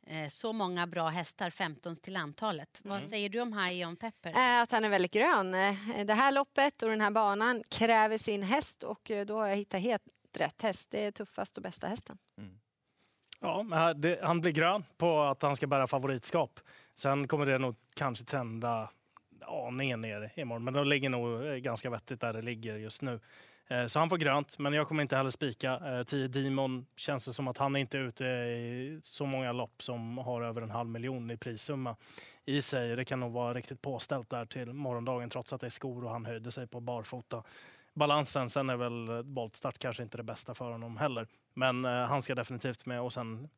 Eh, 0.06 0.28
Så 0.28 0.52
många 0.52 0.86
bra 0.86 1.08
hästar, 1.08 1.50
15 1.50 1.96
till 1.96 2.16
antalet. 2.16 2.80
Vad 2.84 3.02
säger 3.08 3.28
du 3.28 3.40
om 3.40 3.52
High 3.58 3.88
On 3.88 3.96
Pepper? 3.96 4.30
Eh, 4.30 4.62
Att 4.62 4.72
han 4.72 4.84
är 4.84 4.88
väldigt 4.88 5.12
grön. 5.12 5.54
Eh, 5.54 6.04
Det 6.04 6.14
här 6.14 6.32
loppet 6.32 6.82
och 6.82 6.88
den 6.88 7.00
här 7.00 7.10
banan 7.10 7.62
kräver 7.70 8.18
sin 8.18 8.42
häst 8.42 8.82
och 8.82 9.10
då 9.26 9.38
har 9.40 9.48
jag 9.48 9.56
hittat 9.56 9.80
helt 9.80 10.02
rätt 10.36 10.62
häst. 10.62 10.90
Det 10.90 11.04
är 11.04 11.10
tuffast 11.12 11.56
och 11.56 11.62
bästa 11.62 11.86
hästen. 11.86 12.18
Ja, 13.40 13.62
men 13.62 13.78
här- 13.78 13.94
det, 13.94 14.20
han 14.22 14.40
blir 14.40 14.52
grön 14.52 14.84
på 14.96 15.22
att 15.22 15.42
han 15.42 15.56
ska 15.56 15.66
bära 15.66 15.86
favoritskap. 15.86 16.60
Sen 16.94 17.28
kommer 17.28 17.46
det 17.46 17.58
nog 17.58 17.76
kanske 17.94 18.24
trenda 18.24 18.90
aningen 19.40 20.00
ner 20.00 20.32
imorgon, 20.36 20.64
men 20.64 20.74
de 20.74 20.86
ligger 20.86 21.08
nog 21.08 21.62
ganska 21.62 21.90
vettigt 21.90 22.20
där 22.20 22.32
det 22.32 22.42
ligger 22.42 22.76
just 22.76 23.02
nu. 23.02 23.20
Eh, 23.68 23.86
så 23.86 23.98
han 23.98 24.08
får 24.08 24.16
grönt, 24.16 24.58
men 24.58 24.72
jag 24.72 24.88
kommer 24.88 25.02
inte 25.02 25.16
heller 25.16 25.30
spika. 25.30 25.72
Eh, 25.72 26.02
10 26.02 26.28
Demon 26.28 26.86
känns 26.96 27.24
det 27.24 27.32
som 27.32 27.48
att 27.48 27.58
han 27.58 27.76
inte 27.76 27.98
är 27.98 28.02
ute 28.02 28.24
i 28.24 29.00
så 29.02 29.26
många 29.26 29.52
lopp 29.52 29.82
som 29.82 30.18
har 30.18 30.42
över 30.42 30.62
en 30.62 30.70
halv 30.70 30.88
miljon 30.88 31.30
i 31.30 31.36
prissumma 31.36 31.96
i 32.44 32.62
sig. 32.62 32.96
Det 32.96 33.04
kan 33.04 33.20
nog 33.20 33.32
vara 33.32 33.54
riktigt 33.54 33.82
påställt 33.82 34.30
där 34.30 34.46
till 34.46 34.72
morgondagen 34.72 35.30
trots 35.30 35.52
att 35.52 35.60
det 35.60 35.66
är 35.66 35.70
skor 35.70 36.04
och 36.04 36.10
han 36.10 36.24
höjde 36.24 36.52
sig 36.52 36.66
på 36.66 36.80
barfota. 36.80 37.42
Balansen, 37.94 38.50
sen 38.50 38.70
är 38.70 38.76
väl 38.76 39.22
voltstart 39.22 39.78
kanske 39.78 40.02
inte 40.02 40.16
det 40.16 40.22
bästa 40.22 40.54
för 40.54 40.70
honom 40.70 40.96
heller. 40.96 41.26
Men 41.54 41.84
eh, 41.84 41.90
han 41.90 42.22
ska 42.22 42.34
definitivt 42.34 42.86
med 42.86 43.00
och 43.00 43.12
sen 43.12 43.48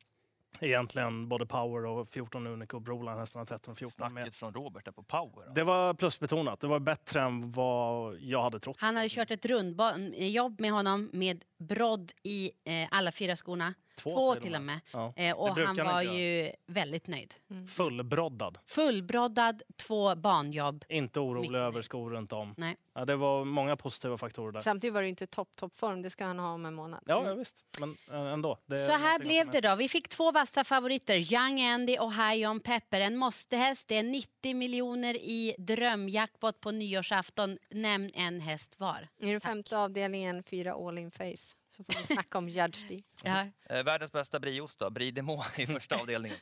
egentligen 0.59 1.29
både 1.29 1.45
Power 1.45 1.85
och 1.85 2.09
14 2.09 2.47
Unico 2.47 2.75
och 2.77 2.81
Broline 2.81 3.17
hästarna 3.17 3.45
13 3.45 3.75
14 3.75 4.13
med. 4.13 4.23
Snacket 4.23 4.35
från 4.35 4.53
Robert 4.53 4.85
där 4.85 4.91
på 4.91 5.03
power. 5.03 5.53
Det 5.55 5.63
var 5.63 5.93
plusbetonat. 5.93 6.59
Det 6.59 6.67
var 6.67 6.79
bättre 6.79 7.21
än 7.21 7.51
vad 7.51 8.17
jag 8.19 8.41
hade 8.41 8.59
trott. 8.59 8.77
Han 8.79 8.95
hade 8.95 9.09
kört 9.09 9.31
ett 9.31 9.45
rundjobb 9.45 10.61
med 10.61 10.71
honom 10.71 11.09
med 11.13 11.43
brodd 11.57 12.11
i 12.23 12.51
eh, 12.63 12.87
alla 12.91 13.11
fyra 13.11 13.35
skorna. 13.35 13.73
Två, 13.95 14.33
till 14.33 14.51
till 14.51 14.55
och 14.55 14.61
med. 14.61 14.79
Ja. 14.93 15.13
Eh, 15.15 15.37
och 15.37 15.57
han 15.57 15.75
var 15.75 16.01
ju 16.01 16.51
väldigt 16.65 17.07
nöjd. 17.07 17.35
Fullbroddad. 17.69 18.57
Fullbroddad, 18.67 19.61
två 19.77 20.15
banjobb. 20.15 20.85
Inte 20.89 21.19
orolig 21.19 21.41
Mycket 21.41 21.55
över 21.61 21.81
skor 21.81 22.09
runt 22.09 22.33
om. 22.33 22.53
Nej. 22.57 22.75
Ja, 22.93 23.05
det 23.05 23.15
var 23.15 23.45
många 23.45 23.77
positiva 23.77 24.17
faktorer 24.17 24.51
där. 24.51 24.59
Samtidigt 24.59 24.93
var 24.93 25.01
det 25.01 25.09
inte 25.09 25.27
topp, 25.27 25.49
toppform. 25.55 26.01
Det 26.01 26.09
ska 26.09 26.25
han 26.25 26.39
ha 26.39 26.53
om 26.53 26.65
en 26.65 26.73
månad. 26.73 27.03
Ja, 27.05 27.27
ja 27.27 27.33
visst. 27.33 27.65
Men 27.79 27.97
eh, 28.11 28.33
ändå. 28.33 28.57
Så 28.67 28.75
här 28.75 29.19
blev 29.19 29.51
det 29.51 29.61
då. 29.61 29.75
Vi 29.75 29.89
fick 29.89 30.09
två 30.09 30.31
vassa 30.31 30.63
favoriter. 30.63 31.33
Young 31.33 31.61
Andy 31.61 31.97
och 31.97 32.13
High 32.13 32.49
On 32.49 32.59
Pepper. 32.59 33.01
En 33.01 33.17
måstehäst. 33.17 33.87
Det 33.87 33.97
är 33.97 34.03
90 34.03 34.55
miljoner 34.55 35.13
i 35.13 35.55
drömjackpot 35.57 36.59
på 36.59 36.71
nyårsafton. 36.71 37.57
Nämn 37.69 38.11
en 38.13 38.39
häst 38.39 38.75
var. 38.77 39.07
I 39.17 39.31
den 39.31 39.41
femte 39.41 39.77
avdelningen, 39.77 40.43
fyra 40.43 40.73
all 40.73 40.97
in 40.97 41.11
face. 41.11 41.55
Så 41.71 41.83
får 41.83 41.99
vi 41.99 42.05
snacka 42.15 42.37
om 42.37 42.49
Judge 42.49 42.87
D. 42.87 43.03
Ja. 43.23 43.45
Eh, 43.69 43.83
världens 43.83 44.11
bästa 44.11 44.39
brieost 44.39 44.79
då, 44.79 44.89
Brie 44.89 45.11
de 45.11 45.21
Meaux 45.21 45.59
i 45.59 45.67
första 45.67 45.95
avdelningen. 45.95 46.37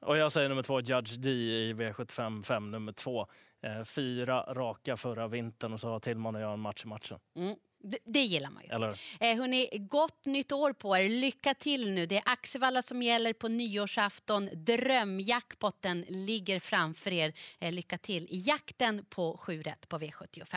Och 0.00 0.16
jag 0.16 0.32
säger 0.32 0.48
nummer 0.48 0.62
två, 0.62 0.80
Judge 0.80 1.16
D 1.16 1.30
i 1.30 1.72
V75 1.72 2.42
5, 2.42 2.70
nummer 2.70 2.92
två. 2.92 3.26
Eh, 3.62 3.84
fyra 3.84 4.54
raka 4.54 4.96
förra 4.96 5.28
vintern 5.28 5.72
och 5.72 5.80
så 5.80 5.88
har 5.88 6.00
Tillman 6.00 6.34
och 6.34 6.40
jag 6.40 6.52
en 6.52 6.60
match 6.60 6.84
i 6.84 6.88
matchen. 6.88 7.18
Mm. 7.36 7.56
Det, 7.82 7.98
det 8.04 8.20
gillar 8.20 8.50
man 8.50 8.62
ju. 8.62 8.68
Eller 8.74 8.88
Eh, 9.20 9.36
hörni, 9.36 9.68
gott 9.78 10.24
nytt 10.24 10.52
år 10.52 10.72
på 10.72 10.96
er. 10.96 11.08
Lycka 11.08 11.54
till 11.54 11.90
nu. 11.92 12.06
Det 12.06 12.16
är 12.16 12.22
Axevalla 12.26 12.82
som 12.82 13.02
gäller 13.02 13.32
på 13.32 13.48
nyårsafton. 13.48 14.48
Drömjackpotten 14.52 16.04
ligger 16.08 16.60
framför 16.60 17.12
er. 17.12 17.32
Eh, 17.58 17.72
lycka 17.72 17.98
till 17.98 18.24
i 18.30 18.38
jakten 18.38 19.04
på 19.08 19.36
7 19.36 19.62
rätt 19.62 19.88
på 19.88 19.98
V75. 19.98 20.56